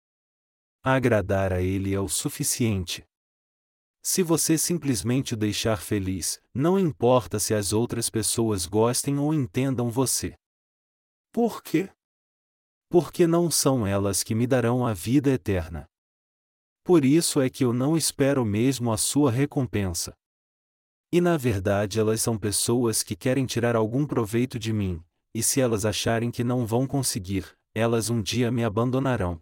Agradar 0.83 1.53
a 1.53 1.61
Ele 1.61 1.95
é 1.95 2.01
o 2.01 2.09
suficiente. 2.09 3.05
Se 4.03 4.23
você 4.23 4.59
simplesmente 4.59 5.35
o 5.35 5.37
deixar 5.37 5.81
feliz, 5.81 6.41
não 6.53 6.79
importa 6.79 7.39
se 7.39 7.55
as 7.55 7.73
outras 7.73 8.11
pessoas 8.11 8.67
gostem 8.67 9.19
ou 9.19 9.33
entendam 9.33 9.91
você. 9.91 10.35
Por 11.31 11.63
quê? 11.63 11.89
Porque 12.89 13.27
não 13.27 13.51
são 13.51 13.87
elas 13.87 14.23
que 14.23 14.35
me 14.35 14.47
darão 14.47 14.85
a 14.85 14.93
vida 14.93 15.31
eterna. 15.31 15.87
Por 16.83 17.05
isso 17.05 17.41
é 17.41 17.49
que 17.49 17.63
eu 17.65 17.73
não 17.73 17.97
espero 17.97 18.45
mesmo 18.45 18.91
a 18.91 18.97
sua 18.97 19.31
recompensa. 19.31 20.13
E 21.13 21.21
na 21.21 21.37
verdade 21.37 22.01
elas 22.01 22.23
são 22.23 22.39
pessoas 22.39 23.03
que 23.03 23.15
querem 23.15 23.45
tirar 23.45 23.77
algum 23.77 24.07
proveito 24.07 24.59
de 24.59 24.73
mim, 24.73 25.05
e 25.35 25.43
se 25.43 25.61
elas 25.61 25.85
acharem 25.85 26.31
que 26.31 26.43
não 26.43 26.65
vão 26.67 26.87
conseguir, 26.87 27.55
elas 27.75 28.09
um 28.09 28.23
dia 28.23 28.51
me 28.51 28.65
abandonarão. 28.65 29.39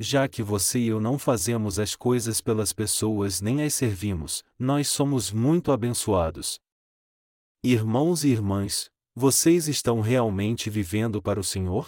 Já 0.00 0.26
que 0.26 0.42
você 0.42 0.80
e 0.80 0.88
eu 0.88 1.00
não 1.00 1.16
fazemos 1.16 1.78
as 1.78 1.94
coisas 1.94 2.40
pelas 2.40 2.72
pessoas 2.72 3.40
nem 3.40 3.62
as 3.62 3.74
servimos, 3.74 4.42
nós 4.58 4.88
somos 4.88 5.30
muito 5.30 5.70
abençoados. 5.70 6.58
Irmãos 7.62 8.24
e 8.24 8.30
irmãs, 8.30 8.90
vocês 9.14 9.68
estão 9.68 10.00
realmente 10.00 10.68
vivendo 10.68 11.22
para 11.22 11.38
o 11.38 11.44
Senhor? 11.44 11.86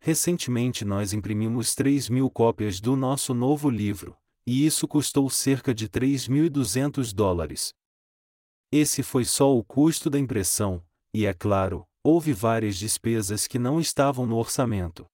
Recentemente 0.00 0.84
nós 0.84 1.12
imprimimos 1.12 1.74
3 1.74 2.08
mil 2.08 2.30
cópias 2.30 2.80
do 2.80 2.96
nosso 2.96 3.34
novo 3.34 3.68
livro, 3.68 4.16
e 4.46 4.66
isso 4.66 4.86
custou 4.86 5.28
cerca 5.30 5.74
de 5.74 5.88
3.200 5.88 7.12
dólares. 7.14 7.72
Esse 8.70 9.02
foi 9.02 9.24
só 9.24 9.56
o 9.56 9.64
custo 9.64 10.10
da 10.10 10.18
impressão, 10.18 10.82
e 11.14 11.26
é 11.26 11.32
claro, 11.32 11.86
houve 12.02 12.32
várias 12.32 12.76
despesas 12.76 13.46
que 13.46 13.58
não 13.58 13.80
estavam 13.80 14.26
no 14.26 14.36
orçamento. 14.36 15.06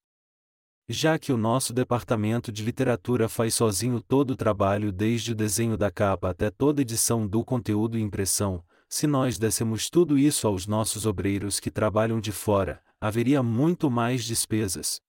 Já 0.89 1.19
que 1.19 1.33
o 1.33 1.37
nosso 1.37 1.73
departamento 1.73 2.51
de 2.51 2.65
literatura 2.65 3.29
faz 3.29 3.55
sozinho 3.55 4.01
todo 4.01 4.33
o 4.33 4.37
trabalho 4.37 4.91
desde 4.91 5.31
o 5.31 5.35
desenho 5.37 5.77
da 5.77 5.89
capa 5.89 6.31
até 6.31 6.51
toda 6.51 6.83
edição 6.83 7.29
do 7.29 7.45
conteúdo 7.45 7.97
e 7.97 8.03
impressão, 8.03 8.65
se 8.89 9.07
nós 9.07 9.39
dessemos 9.39 9.89
tudo 9.89 10.19
isso 10.19 10.49
aos 10.49 10.67
nossos 10.67 11.07
obreiros 11.07 11.61
que 11.61 11.71
trabalham 11.71 12.21
de 12.21 12.33
fora, 12.33 12.83
haveria 13.01 13.41
muito 13.41 13.89
mais 13.89 14.25
despesas. 14.25 15.01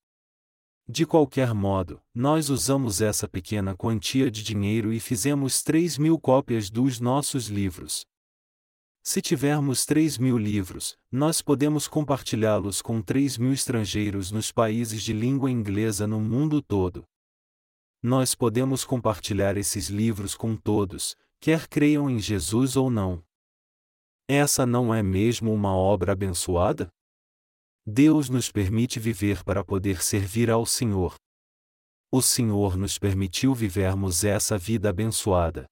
De 0.94 1.06
qualquer 1.06 1.54
modo, 1.54 2.02
nós 2.14 2.50
usamos 2.50 3.00
essa 3.00 3.26
pequena 3.26 3.74
quantia 3.74 4.30
de 4.30 4.44
dinheiro 4.44 4.92
e 4.92 5.00
fizemos 5.00 5.64
3 5.64 5.98
mil 5.98 6.20
cópias 6.20 6.70
dos 6.70 7.00
nossos 7.00 7.48
livros. 7.48 8.06
Se 9.02 9.22
tivermos 9.22 9.86
3 9.86 10.18
mil 10.18 10.38
livros, 10.38 10.98
nós 11.10 11.42
podemos 11.42 11.88
compartilhá-los 11.88 12.82
com 12.82 13.02
3 13.02 13.38
mil 13.38 13.54
estrangeiros 13.54 14.32
nos 14.32 14.52
países 14.52 15.02
de 15.02 15.14
língua 15.14 15.50
inglesa 15.50 16.06
no 16.06 16.20
mundo 16.20 16.62
todo. 16.62 17.06
Nós 18.04 18.36
podemos 18.36 18.84
compartilhar 18.84 19.56
esses 19.56 19.88
livros 19.88 20.36
com 20.36 20.58
todos, 20.58 21.16
quer 21.40 21.70
creiam 21.70 22.10
em 22.10 22.20
Jesus 22.20 22.76
ou 22.76 22.90
não. 22.90 23.24
Essa 24.28 24.66
não 24.66 24.94
é 24.94 25.02
mesmo 25.02 25.54
uma 25.54 25.74
obra 25.74 26.12
abençoada? 26.12 26.92
Deus 27.86 28.30
nos 28.30 28.52
permite 28.52 29.00
viver 29.00 29.44
para 29.44 29.63
poder 29.63 30.04
servir 30.04 30.52
ao 30.52 30.65
Senhor. 30.65 31.15
O 32.12 32.22
Senhor 32.22 32.78
nos 32.78 33.00
permitiu 33.00 33.56
vivermos 33.56 34.24
essa 34.24 34.58
vida 34.58 34.89
abençoada. 34.89 35.65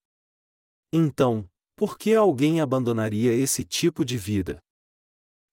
Então, 0.91 1.47
por 1.75 1.97
que 1.97 2.15
alguém 2.15 2.61
abandonaria 2.61 3.31
esse 3.33 3.63
tipo 3.63 4.03
de 4.03 4.17
vida? 4.17 4.59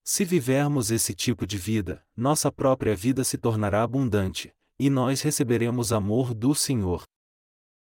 Se 0.03 0.25
vivermos 0.25 0.89
esse 0.89 1.13
tipo 1.13 1.45
de 1.45 1.57
vida, 1.57 2.03
nossa 2.15 2.51
própria 2.51 2.95
vida 2.95 3.23
se 3.23 3.37
tornará 3.37 3.83
abundante, 3.83 4.51
e 4.79 4.89
nós 4.89 5.21
receberemos 5.21 5.91
amor 5.91 6.33
do 6.33 6.55
Senhor. 6.55 7.03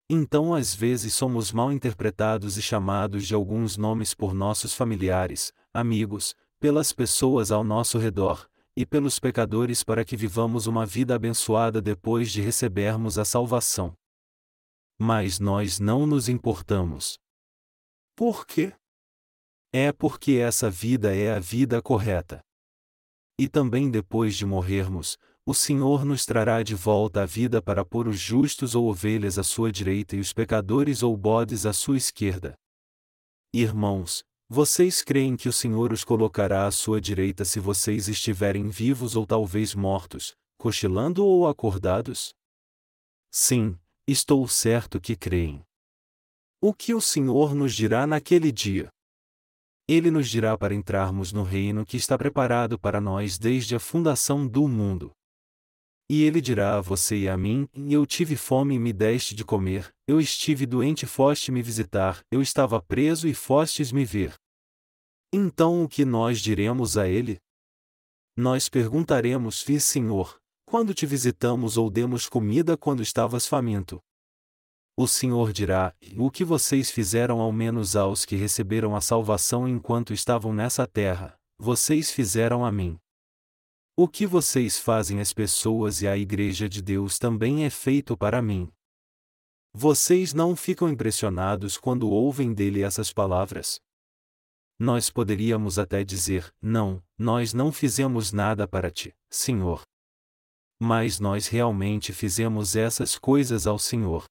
Então, 0.09 0.55
às 0.55 0.74
vezes, 0.74 1.12
somos 1.12 1.53
mal 1.53 1.72
interpretados 1.72 2.57
e 2.57 2.62
chamados 2.62 3.27
de 3.27 3.35
alguns 3.35 3.77
nomes 3.77 4.14
por 4.14 4.33
nossos 4.33 4.74
familiares, 4.74 5.53
amigos, 5.72 6.35
pelas 6.61 6.92
pessoas 6.92 7.50
ao 7.50 7.64
nosso 7.64 7.98
redor, 7.98 8.48
e 8.77 8.85
pelos 8.85 9.19
pecadores 9.19 9.85
para 9.85 10.05
que 10.05 10.17
vivamos 10.17 10.67
uma 10.67 10.85
vida 10.85 11.15
abençoada 11.15 11.81
depois 11.81 12.33
de 12.33 12.41
recebermos 12.41 13.19
a 13.19 13.25
salvação. 13.25 13.95
Mas 14.99 15.39
nós 15.39 15.79
não 15.79 16.07
nos 16.07 16.29
importamos. 16.29 17.19
Por 18.17 18.47
quê? 18.47 18.73
É 19.73 19.93
porque 19.93 20.33
essa 20.33 20.71
vida 20.71 21.15
é 21.15 21.33
a 21.33 21.39
vida 21.39 21.83
correta. 21.83 22.41
E 23.39 23.49
também 23.49 23.91
depois 23.91 24.37
de 24.37 24.47
morrermos, 24.47 25.19
o 25.47 25.53
Senhor 25.53 26.05
nos 26.05 26.25
trará 26.25 26.63
de 26.63 26.75
volta 26.75 27.23
a 27.23 27.27
vida 27.27 27.61
para 27.61 27.85
pôr 27.85 28.09
os 28.09 28.19
justos 28.19 28.75
ou 28.75 28.89
ovelhas 28.89 29.39
à 29.39 29.43
sua 29.43 29.71
direita 29.71 30.17
e 30.17 30.21
os 30.21 30.33
pecadores 30.33 31.03
ou 31.03 31.17
bodes 31.17 31.67
à 31.67 31.73
sua 31.73 31.97
esquerda. 31.97 32.55
Irmãos, 33.53 34.25
vocês 34.55 35.03
creem 35.03 35.37
que 35.37 35.49
o 35.49 35.53
Senhor 35.53 35.93
os 35.93 36.05
colocará 36.05 36.69
à 36.69 36.71
sua 36.71 37.01
direita 37.01 37.45
se 37.45 37.59
vocês 37.59 38.07
estiverem 38.07 38.69
vivos 38.69 39.17
ou 39.17 39.27
talvez 39.27 39.75
mortos, 39.75 40.37
cochilando 40.57 41.27
ou 41.27 41.49
acordados? 41.49 42.33
Sim, 43.33 43.77
estou 44.07 44.47
certo 44.47 45.01
que 45.01 45.17
creem. 45.17 45.61
O 46.61 46.73
que 46.73 46.95
o 46.95 47.01
Senhor 47.01 47.53
nos 47.53 47.75
dirá 47.75 48.07
naquele 48.07 48.53
dia? 48.53 48.88
Ele 49.88 50.09
nos 50.09 50.31
dirá 50.31 50.57
para 50.57 50.73
entrarmos 50.73 51.33
no 51.33 51.43
reino 51.43 51.85
que 51.85 51.97
está 51.97 52.17
preparado 52.17 52.79
para 52.79 53.01
nós 53.01 53.37
desde 53.37 53.75
a 53.75 53.81
fundação 53.81 54.47
do 54.47 54.69
mundo. 54.69 55.11
E 56.09 56.23
ele 56.23 56.40
dirá 56.40 56.77
a 56.77 56.81
você 56.81 57.17
e 57.17 57.29
a 57.29 57.37
mim: 57.37 57.67
Eu 57.75 58.07
tive 58.07 58.37
fome 58.37 58.77
e 58.77 58.79
me 58.79 58.93
deste 58.93 59.35
de 59.35 59.45
comer, 59.45 59.93
eu 60.07 60.21
estive 60.21 60.64
doente 60.64 61.03
e 61.03 61.09
foste 61.09 61.51
me 61.51 61.61
visitar, 61.61 62.21
eu 62.31 62.40
estava 62.40 62.81
preso 62.81 63.27
e 63.27 63.35
fostes 63.35 63.90
me 63.90 64.05
ver. 64.05 64.33
Então 65.37 65.83
o 65.83 65.88
que 65.88 66.05
nós 66.05 66.38
diremos 66.38 66.97
a 66.97 67.09
ele? 67.09 67.40
Nós 68.37 68.68
perguntaremos: 68.68 69.64
Vi, 69.64 69.81
Senhor, 69.81 70.40
quando 70.64 70.94
te 70.94 71.05
visitamos 71.07 71.77
ou 71.77 71.90
demos 71.90 72.29
comida 72.29 72.77
quando 72.77 73.03
estavas 73.03 73.44
faminto? 73.44 74.01
O 74.97 75.09
Senhor 75.09 75.53
dirá: 75.53 75.92
O 76.16 76.31
que 76.31 76.44
vocês 76.44 76.88
fizeram 76.88 77.40
ao 77.40 77.51
menos 77.51 77.97
aos 77.97 78.25
que 78.25 78.37
receberam 78.37 78.94
a 78.94 79.01
salvação 79.01 79.66
enquanto 79.66 80.14
estavam 80.14 80.55
nessa 80.55 80.87
terra, 80.87 81.37
vocês 81.59 82.12
fizeram 82.12 82.64
a 82.64 82.70
mim. 82.70 82.97
O 83.97 84.07
que 84.07 84.29
vocês 84.29 84.79
fazem 84.79 85.18
às 85.18 85.33
pessoas 85.33 86.01
e 86.01 86.07
à 86.07 86.16
Igreja 86.16 86.68
de 86.68 86.81
Deus 86.81 87.18
também 87.18 87.64
é 87.64 87.70
feito 87.70 88.16
para 88.16 88.40
mim. 88.40 88.70
Vocês 89.73 90.33
não 90.33 90.55
ficam 90.55 90.88
impressionados 90.88 91.77
quando 91.77 92.09
ouvem 92.09 92.55
dele 92.55 92.83
essas 92.83 93.12
palavras? 93.12 93.81
Nós 94.79 95.09
poderíamos 95.09 95.79
até 95.79 96.03
dizer: 96.03 96.53
Não, 96.61 97.03
nós 97.19 97.55
não 97.55 97.71
fizemos 97.71 98.33
nada 98.33 98.67
para 98.67 98.91
ti, 98.91 99.15
Senhor. 99.31 99.83
Mas 100.81 101.21
nós 101.21 101.47
realmente 101.47 102.13
fizemos 102.13 102.75
essas 102.75 103.17
coisas 103.17 103.67
ao 103.67 103.79
Senhor. 103.79 104.25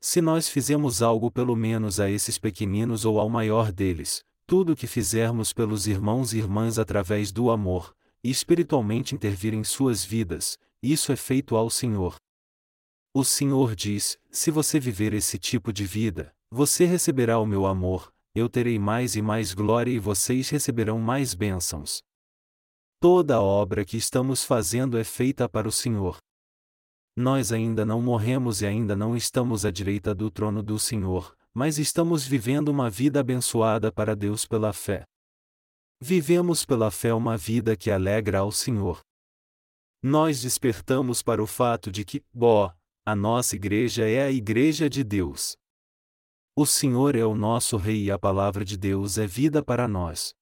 Se 0.00 0.20
nós 0.20 0.48
fizemos 0.48 1.02
algo 1.02 1.30
pelo 1.30 1.54
menos 1.54 2.00
a 2.00 2.10
esses 2.10 2.38
pequeninos 2.38 3.04
ou 3.04 3.20
ao 3.20 3.28
maior 3.28 3.70
deles, 3.70 4.24
tudo 4.46 4.72
o 4.72 4.76
que 4.76 4.86
fizermos 4.86 5.52
pelos 5.52 5.86
irmãos 5.86 6.32
e 6.32 6.38
irmãs 6.38 6.78
através 6.78 7.30
do 7.30 7.50
amor, 7.50 7.94
e 8.24 8.30
espiritualmente 8.30 9.14
intervir 9.14 9.54
em 9.54 9.62
suas 9.62 10.04
vidas, 10.04 10.58
isso 10.82 11.12
é 11.12 11.16
feito 11.16 11.56
ao 11.56 11.70
Senhor. 11.70 12.16
O 13.14 13.24
Senhor 13.24 13.76
diz: 13.76 14.18
se 14.30 14.50
você 14.50 14.80
viver 14.80 15.12
esse 15.12 15.38
tipo 15.38 15.72
de 15.72 15.84
vida, 15.84 16.34
você 16.50 16.84
receberá 16.84 17.38
o 17.38 17.46
meu 17.46 17.66
amor, 17.66 18.11
eu 18.34 18.48
terei 18.48 18.78
mais 18.78 19.14
e 19.14 19.22
mais 19.22 19.52
glória 19.52 19.90
e 19.90 19.98
vocês 19.98 20.48
receberão 20.48 20.98
mais 20.98 21.34
bênçãos. 21.34 22.02
Toda 22.98 23.36
a 23.36 23.42
obra 23.42 23.84
que 23.84 23.96
estamos 23.96 24.44
fazendo 24.44 24.96
é 24.96 25.04
feita 25.04 25.48
para 25.48 25.68
o 25.68 25.72
Senhor. 25.72 26.18
Nós 27.16 27.52
ainda 27.52 27.84
não 27.84 28.00
morremos 28.00 28.62
e 28.62 28.66
ainda 28.66 28.96
não 28.96 29.16
estamos 29.16 29.66
à 29.66 29.70
direita 29.70 30.14
do 30.14 30.30
trono 30.30 30.62
do 30.62 30.78
Senhor, 30.78 31.36
mas 31.52 31.78
estamos 31.78 32.26
vivendo 32.26 32.68
uma 32.68 32.88
vida 32.88 33.20
abençoada 33.20 33.92
para 33.92 34.16
Deus 34.16 34.46
pela 34.46 34.72
fé. 34.72 35.04
Vivemos 36.00 36.64
pela 36.64 36.90
fé 36.90 37.12
uma 37.12 37.36
vida 37.36 37.76
que 37.76 37.90
alegra 37.90 38.38
ao 38.38 38.50
Senhor. 38.50 39.00
Nós 40.02 40.40
despertamos 40.40 41.22
para 41.22 41.42
o 41.42 41.46
fato 41.46 41.92
de 41.92 42.04
que, 42.04 42.24
ó, 42.40 42.72
a 43.04 43.14
nossa 43.14 43.56
igreja 43.56 44.08
é 44.08 44.22
a 44.22 44.30
igreja 44.30 44.88
de 44.88 45.04
Deus. 45.04 45.56
O 46.54 46.66
Senhor 46.66 47.16
é 47.16 47.24
o 47.24 47.34
nosso 47.34 47.78
Rei 47.78 48.04
e 48.04 48.10
a 48.10 48.18
palavra 48.18 48.62
de 48.62 48.76
Deus 48.76 49.16
é 49.16 49.26
vida 49.26 49.64
para 49.64 49.88
nós. 49.88 50.34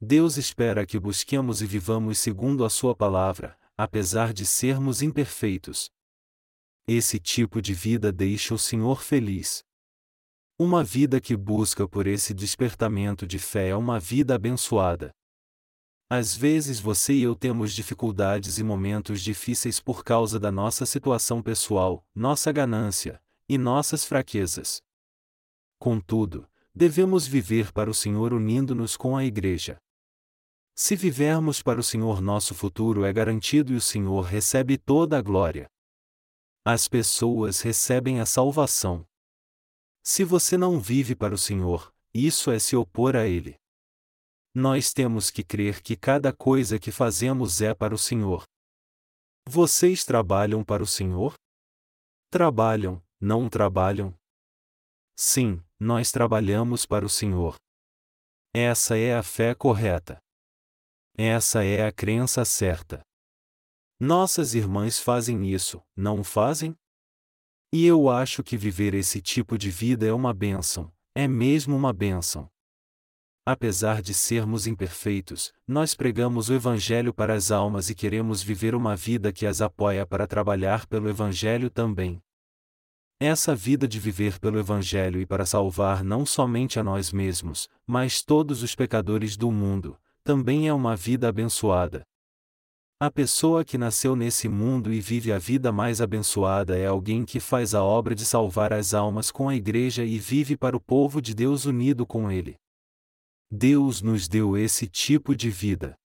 Deus 0.00 0.36
espera 0.36 0.84
que 0.84 0.98
busquemos 0.98 1.62
e 1.62 1.66
vivamos 1.66 2.18
segundo 2.18 2.64
a 2.64 2.70
Sua 2.70 2.92
palavra, 2.92 3.56
apesar 3.78 4.32
de 4.32 4.44
sermos 4.44 5.00
imperfeitos. 5.00 5.92
Esse 6.88 7.20
tipo 7.20 7.62
de 7.62 7.72
vida 7.72 8.10
deixa 8.10 8.52
o 8.52 8.58
Senhor 8.58 9.00
feliz. 9.00 9.62
Uma 10.58 10.82
vida 10.82 11.20
que 11.20 11.36
busca 11.36 11.86
por 11.86 12.08
esse 12.08 12.34
despertamento 12.34 13.24
de 13.24 13.38
fé 13.38 13.68
é 13.68 13.76
uma 13.76 14.00
vida 14.00 14.34
abençoada. 14.34 15.14
Às 16.10 16.34
vezes 16.34 16.80
você 16.80 17.12
e 17.12 17.22
eu 17.22 17.36
temos 17.36 17.72
dificuldades 17.72 18.58
e 18.58 18.64
momentos 18.64 19.22
difíceis 19.22 19.78
por 19.78 20.02
causa 20.02 20.40
da 20.40 20.50
nossa 20.50 20.84
situação 20.84 21.40
pessoal, 21.40 22.04
nossa 22.12 22.50
ganância 22.50 23.22
e 23.48 23.56
nossas 23.56 24.04
fraquezas. 24.04 24.82
Contudo, 25.82 26.48
devemos 26.72 27.26
viver 27.26 27.72
para 27.72 27.90
o 27.90 27.94
Senhor 27.94 28.32
unindo-nos 28.32 28.96
com 28.96 29.16
a 29.16 29.24
Igreja. 29.24 29.78
Se 30.76 30.94
vivermos 30.94 31.60
para 31.60 31.80
o 31.80 31.82
Senhor, 31.82 32.20
nosso 32.20 32.54
futuro 32.54 33.04
é 33.04 33.12
garantido 33.12 33.72
e 33.72 33.76
o 33.76 33.80
Senhor 33.80 34.20
recebe 34.20 34.78
toda 34.78 35.18
a 35.18 35.20
glória. 35.20 35.68
As 36.64 36.86
pessoas 36.86 37.62
recebem 37.62 38.20
a 38.20 38.26
salvação. 38.26 39.04
Se 40.04 40.22
você 40.22 40.56
não 40.56 40.78
vive 40.78 41.16
para 41.16 41.34
o 41.34 41.38
Senhor, 41.38 41.92
isso 42.14 42.52
é 42.52 42.60
se 42.60 42.76
opor 42.76 43.16
a 43.16 43.26
Ele. 43.26 43.56
Nós 44.54 44.92
temos 44.92 45.32
que 45.32 45.42
crer 45.42 45.82
que 45.82 45.96
cada 45.96 46.32
coisa 46.32 46.78
que 46.78 46.92
fazemos 46.92 47.60
é 47.60 47.74
para 47.74 47.92
o 47.92 47.98
Senhor. 47.98 48.44
Vocês 49.48 50.04
trabalham 50.04 50.62
para 50.62 50.84
o 50.84 50.86
Senhor? 50.86 51.34
Trabalham, 52.30 53.02
não 53.20 53.48
trabalham? 53.48 54.16
Sim, 55.16 55.62
nós 55.82 56.12
trabalhamos 56.12 56.86
para 56.86 57.04
o 57.04 57.08
Senhor. 57.08 57.56
Essa 58.54 58.96
é 58.96 59.16
a 59.16 59.22
fé 59.22 59.52
correta. 59.52 60.16
Essa 61.18 61.64
é 61.64 61.84
a 61.84 61.90
crença 61.90 62.44
certa. 62.44 63.02
Nossas 63.98 64.54
irmãs 64.54 65.00
fazem 65.00 65.44
isso, 65.52 65.82
não 65.96 66.22
fazem? 66.22 66.76
E 67.72 67.84
eu 67.84 68.08
acho 68.08 68.44
que 68.44 68.56
viver 68.56 68.94
esse 68.94 69.20
tipo 69.20 69.58
de 69.58 69.70
vida 69.70 70.06
é 70.06 70.12
uma 70.12 70.32
bênção, 70.32 70.92
é 71.16 71.26
mesmo 71.26 71.74
uma 71.74 71.92
bênção. 71.92 72.48
Apesar 73.44 74.00
de 74.00 74.14
sermos 74.14 74.68
imperfeitos, 74.68 75.52
nós 75.66 75.96
pregamos 75.96 76.48
o 76.48 76.54
Evangelho 76.54 77.12
para 77.12 77.34
as 77.34 77.50
almas 77.50 77.90
e 77.90 77.94
queremos 77.94 78.40
viver 78.40 78.76
uma 78.76 78.94
vida 78.94 79.32
que 79.32 79.46
as 79.46 79.60
apoia 79.60 80.06
para 80.06 80.28
trabalhar 80.28 80.86
pelo 80.86 81.08
Evangelho 81.08 81.68
também. 81.68 82.22
Essa 83.24 83.54
vida 83.54 83.86
de 83.86 84.00
viver 84.00 84.40
pelo 84.40 84.58
Evangelho 84.58 85.20
e 85.20 85.24
para 85.24 85.46
salvar 85.46 86.02
não 86.02 86.26
somente 86.26 86.80
a 86.80 86.82
nós 86.82 87.12
mesmos, 87.12 87.68
mas 87.86 88.20
todos 88.20 88.64
os 88.64 88.74
pecadores 88.74 89.36
do 89.36 89.48
mundo, 89.52 89.96
também 90.24 90.66
é 90.66 90.74
uma 90.74 90.96
vida 90.96 91.28
abençoada. 91.28 92.02
A 92.98 93.12
pessoa 93.12 93.64
que 93.64 93.78
nasceu 93.78 94.16
nesse 94.16 94.48
mundo 94.48 94.92
e 94.92 95.00
vive 95.00 95.32
a 95.32 95.38
vida 95.38 95.70
mais 95.70 96.00
abençoada 96.00 96.76
é 96.76 96.86
alguém 96.86 97.24
que 97.24 97.38
faz 97.38 97.76
a 97.76 97.84
obra 97.84 98.12
de 98.12 98.24
salvar 98.24 98.72
as 98.72 98.92
almas 98.92 99.30
com 99.30 99.48
a 99.48 99.54
Igreja 99.54 100.04
e 100.04 100.18
vive 100.18 100.56
para 100.56 100.76
o 100.76 100.80
povo 100.80 101.22
de 101.22 101.32
Deus 101.32 101.64
unido 101.64 102.04
com 102.04 102.28
Ele. 102.28 102.56
Deus 103.48 104.02
nos 104.02 104.26
deu 104.26 104.56
esse 104.56 104.88
tipo 104.88 105.32
de 105.36 105.48
vida. 105.48 105.96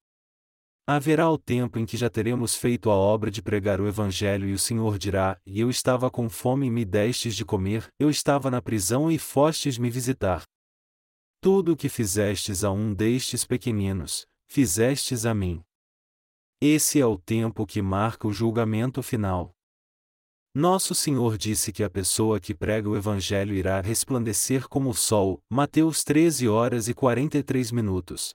Haverá 0.90 1.30
o 1.30 1.38
tempo 1.38 1.78
em 1.78 1.86
que 1.86 1.98
já 1.98 2.10
teremos 2.10 2.56
feito 2.56 2.90
a 2.90 2.96
obra 2.96 3.30
de 3.30 3.42
pregar 3.42 3.82
o 3.82 3.88
Evangelho 3.90 4.48
e 4.48 4.54
o 4.54 4.60
Senhor 4.60 4.98
dirá: 4.98 5.38
E 5.46 5.60
eu 5.60 5.70
estava 5.70 6.10
com 6.10 6.30
fome 6.30 6.68
e 6.68 6.72
me 6.72 6.86
destes 6.86 7.36
de 7.36 7.44
comer, 7.44 7.90
eu 8.00 8.10
estava 8.10 8.50
na 8.50 8.62
prisão 8.62 9.12
e 9.12 9.18
fostes 9.18 9.78
me 9.78 9.90
visitar. 9.90 10.44
Tudo 11.42 11.74
o 11.74 11.76
que 11.76 11.90
fizestes 11.90 12.64
a 12.64 12.72
um 12.72 12.94
destes 12.94 13.44
pequeninos, 13.44 14.26
fizestes 14.50 15.26
a 15.26 15.34
mim. 15.34 15.62
Esse 16.62 17.02
é 17.02 17.06
o 17.06 17.18
tempo 17.18 17.68
que 17.68 17.82
marca 17.82 18.26
o 18.26 18.32
julgamento 18.32 19.04
final. 19.04 19.52
Nosso 20.56 20.96
Senhor 20.96 21.38
disse 21.38 21.74
que 21.74 21.84
a 21.84 21.90
pessoa 21.90 22.40
que 22.40 22.56
prega 22.56 22.88
o 22.88 22.96
Evangelho 22.96 23.54
irá 23.54 23.82
resplandecer 23.82 24.70
como 24.70 24.92
o 24.92 24.94
sol, 24.94 25.40
Mateus 25.52 26.06
13 26.06 26.48
horas 26.48 26.88
e 26.88 26.94
43 26.94 27.74
minutos. 27.74 28.34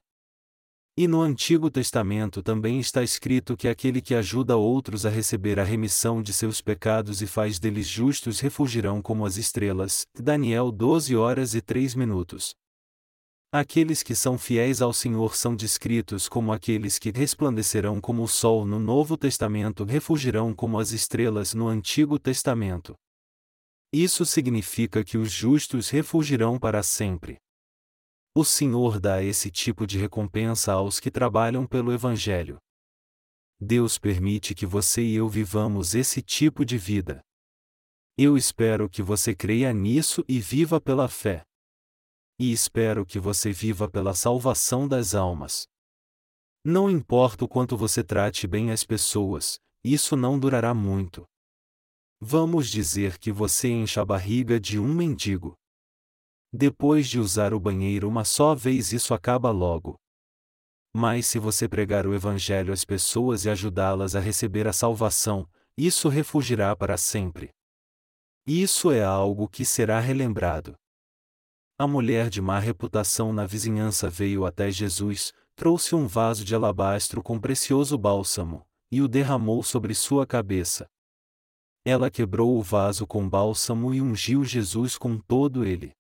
E 0.95 1.09
no 1.09 1.23
Antigo 1.23 1.71
Testamento 1.71 2.43
também 2.43 2.79
está 2.79 3.03
escrito 3.03 3.57
que 3.57 3.67
aquele 3.67 4.03
que 4.03 4.15
ajuda 4.15 4.59
outros 4.59 5.07
a 5.07 5.09
receber 5.09 5.59
a 5.59 5.65
remissão 5.65 6.23
de 6.23 6.35
seus 6.35 6.61
pecados 6.61 7.23
e 7.23 7.27
faz 7.27 7.59
deles 7.59 7.87
justos 7.87 8.41
refugirão 8.41 9.01
como 9.01 9.25
as 9.25 9.39
estrelas. 9.39 10.05
Daniel 10.15 10.71
12 10.71 11.17
horas 11.17 11.55
e 11.55 11.63
3 11.63 11.95
minutos. 11.95 12.55
Aqueles 13.51 14.03
que 14.03 14.15
são 14.15 14.37
fiéis 14.37 14.83
ao 14.83 14.93
Senhor 14.93 15.35
são 15.35 15.57
descritos 15.57 16.29
como 16.29 16.53
aqueles 16.53 16.99
que 16.99 17.11
resplandecerão 17.11 17.99
como 17.99 18.23
o 18.23 18.29
sol 18.29 18.67
no 18.67 18.79
Novo 18.79 19.17
Testamento, 19.17 19.85
refugirão 19.85 20.55
como 20.55 20.79
as 20.79 20.93
estrelas 20.93 21.55
no 21.55 21.69
Antigo 21.69 22.19
Testamento. 22.19 22.95
Isso 23.91 24.27
significa 24.27 25.03
que 25.03 25.17
os 25.17 25.33
justos 25.33 25.89
refugirão 25.89 26.59
para 26.59 26.83
sempre. 26.83 27.42
O 28.35 28.45
Senhor 28.45 28.99
dá 28.99 29.23
esse 29.23 29.51
tipo 29.51 29.87
de 29.87 29.99
recompensa 29.99 30.73
aos 30.73 30.99
que 30.99 31.11
trabalham 31.11 31.67
pelo 31.67 31.93
Evangelho. 31.93 32.59
Deus 33.61 33.99
permite 33.99 34.55
que 34.55 34.67
você 34.67 35.03
e 35.03 35.15
eu 35.15 35.29
vivamos 35.29 35.95
esse 35.95 36.23
tipo 36.23 36.65
de 36.65 36.79
vida. 36.79 37.23
Eu 38.17 38.37
espero 38.37 38.89
que 38.89 39.03
você 39.03 39.35
creia 39.35 39.73
nisso 39.73 40.25
e 40.29 40.41
viva 40.41 40.81
pela 40.81 41.09
fé 41.09 41.45
e 42.43 42.51
espero 42.51 43.07
que 43.07 43.21
você 43.21 43.53
viva 43.53 43.89
pela 43.89 44.15
salvação 44.15 44.89
das 44.89 45.15
almas. 45.15 45.69
Não 46.65 46.91
importa 46.91 47.45
o 47.45 47.49
quanto 47.49 47.77
você 47.77 48.03
trate 48.03 48.49
bem 48.49 48.73
as 48.73 48.83
pessoas, 48.83 49.61
isso 49.85 50.17
não 50.17 50.41
durará 50.41 50.75
muito. 50.75 51.25
Vamos 52.21 52.69
dizer 52.69 53.17
que 53.17 53.31
você 53.31 53.69
encha 53.69 54.03
a 54.03 54.05
barriga 54.05 54.59
de 54.59 54.77
um 54.77 54.93
mendigo. 54.93 55.55
Depois 56.53 57.09
de 57.09 57.19
usar 57.19 57.55
o 57.55 57.61
banheiro 57.61 58.07
uma 58.07 58.25
só 58.25 58.55
vez, 58.55 58.93
isso 58.93 59.15
acaba 59.15 59.51
logo. 59.51 59.97
Mas 60.95 61.27
se 61.27 61.39
você 61.39 61.67
pregar 61.67 62.07
o 62.07 62.15
Evangelho 62.15 62.73
às 62.73 62.85
pessoas 62.85 63.47
e 63.47 63.51
ajudá-las 63.51 64.15
a 64.15 64.21
receber 64.21 64.69
a 64.69 64.73
salvação, 64.73 65.49
isso 65.77 66.11
refugirá 66.11 66.77
para 66.77 66.99
sempre. 66.99 67.51
Isso 68.47 68.91
é 68.91 69.03
algo 69.03 69.49
que 69.49 69.65
será 69.65 69.99
relembrado. 69.99 70.75
A 71.79 71.87
mulher 71.87 72.29
de 72.29 72.43
má 72.43 72.59
reputação 72.59 73.33
na 73.33 73.47
vizinhança 73.47 74.11
veio 74.11 74.45
até 74.45 74.71
Jesus, 74.71 75.33
trouxe 75.57 75.95
um 75.95 76.07
vaso 76.07 76.45
de 76.45 76.55
alabastro 76.55 77.23
com 77.23 77.41
precioso 77.41 77.97
bálsamo, 77.97 78.63
e 78.91 79.01
o 79.01 79.09
derramou 79.09 79.63
sobre 79.63 79.95
sua 79.95 80.27
cabeça. 80.27 80.87
Ela 81.85 82.11
quebrou 82.11 82.59
o 82.59 82.63
vaso 82.63 83.07
com 83.07 83.27
bálsamo 83.27 83.95
e 83.95 84.03
ungiu 84.03 84.45
Jesus 84.45 84.99
com 84.99 85.19
todo 85.19 85.65
ele. 85.65 85.93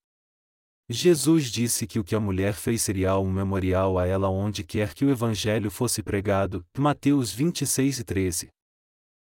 Jesus 0.88 1.50
disse 1.50 1.86
que 1.86 1.98
o 1.98 2.04
que 2.04 2.14
a 2.14 2.20
mulher 2.20 2.54
fez 2.54 2.82
seria 2.82 3.16
um 3.18 3.30
memorial 3.30 3.98
a 3.98 4.06
ela 4.06 4.28
onde 4.28 4.64
quer 4.64 4.94
que 4.94 5.04
o 5.04 5.10
Evangelho 5.10 5.70
fosse 5.70 6.02
pregado. 6.02 6.64
Mateus 6.76 7.32
26 7.32 8.00
e 8.00 8.04
13. 8.04 8.48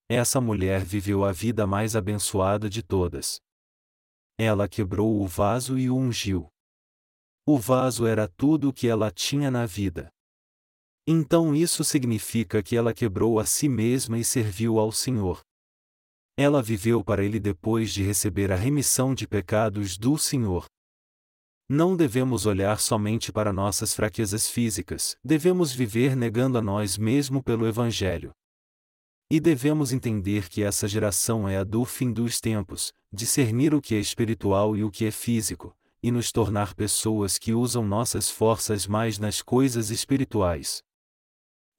Essa 0.09 0.41
mulher 0.41 0.85
viveu 0.85 1.25
a 1.25 1.33
vida 1.33 1.67
mais 1.67 1.97
abençoada 1.97 2.69
de 2.69 2.83
todas. 2.83 3.41
Ela 4.39 4.69
quebrou 4.69 5.21
o 5.21 5.27
vaso 5.27 5.79
e 5.79 5.91
o 5.91 5.97
ungiu. 5.97 6.49
O 7.47 7.59
vaso 7.59 8.07
era 8.07 8.29
tudo 8.29 8.69
o 8.69 8.73
que 8.73 8.87
ela 8.87 9.11
tinha 9.11 9.51
na 9.51 9.67
vida. 9.67 10.09
Então 11.07 11.55
isso 11.55 11.83
significa 11.83 12.63
que 12.63 12.77
ela 12.77 12.95
quebrou 12.95 13.41
a 13.41 13.45
si 13.45 13.69
mesma 13.69 14.17
e 14.17 14.25
serviu 14.25 14.79
ao 14.79 14.93
Senhor. 14.93 15.41
Ela 16.37 16.63
viveu 16.63 17.03
para 17.03 17.25
ele 17.25 17.41
depois 17.41 17.93
de 17.93 18.03
receber 18.03 18.53
a 18.53 18.57
remissão 18.57 19.15
de 19.15 19.27
pecados 19.27 19.99
do 19.99 20.17
Senhor. 20.17 20.67
Não 21.75 21.97
devemos 21.97 22.45
olhar 22.45 22.79
somente 22.79 23.33
para 23.33 23.51
nossas 23.51 23.95
fraquezas 23.95 24.47
físicas, 24.47 25.17
devemos 25.25 25.73
viver 25.73 26.15
negando 26.15 26.59
a 26.59 26.61
nós 26.61 26.99
mesmos 26.99 27.41
pelo 27.43 27.67
Evangelho. 27.67 28.31
E 29.31 29.41
devemos 29.41 29.91
entender 29.91 30.51
que 30.51 30.63
essa 30.63 30.87
geração 30.87 31.49
é 31.49 31.57
a 31.57 31.65
do 31.65 31.87
fim 31.87 32.13
dos 32.13 32.43
tempos, 32.43 32.93
discernir 33.11 33.75
o 33.75 33.81
que 33.81 33.95
é 33.95 33.99
espiritual 33.99 34.77
e 34.77 34.85
o 34.85 34.91
que 34.91 35.07
é 35.07 35.11
físico, 35.11 35.75
e 36.03 36.11
nos 36.11 36.31
tornar 36.31 36.75
pessoas 36.75 37.39
que 37.39 37.55
usam 37.55 37.87
nossas 37.87 38.29
forças 38.29 38.87
mais 38.87 39.19
nas 39.19 39.41
coisas 39.41 39.89
espirituais. 39.89 40.83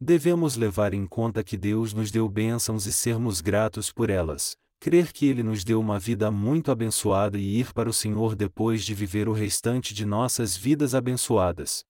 Devemos 0.02 0.56
levar 0.56 0.96
em 0.96 1.06
conta 1.06 1.44
que 1.44 1.56
Deus 1.56 1.94
nos 1.94 2.10
deu 2.10 2.28
bênçãos 2.28 2.88
e 2.88 2.92
sermos 2.92 3.42
gratos 3.42 3.92
por 3.92 4.10
elas, 4.10 4.58
crer 4.84 5.14
que 5.14 5.26
Ele 5.26 5.44
nos 5.44 5.64
deu 5.64 5.80
uma 5.80 5.98
vida 5.98 6.30
muito 6.30 6.70
abençoada 6.70 7.38
e 7.38 7.58
ir 7.58 7.72
para 7.72 7.90
o 7.90 7.94
Senhor 7.94 8.36
depois 8.36 8.84
de 8.84 8.94
viver 8.94 9.30
o 9.30 9.32
restante 9.32 9.94
de 9.94 10.06
nossas 10.06 10.58
vidas 10.58 10.94
abençoadas. 10.94 11.86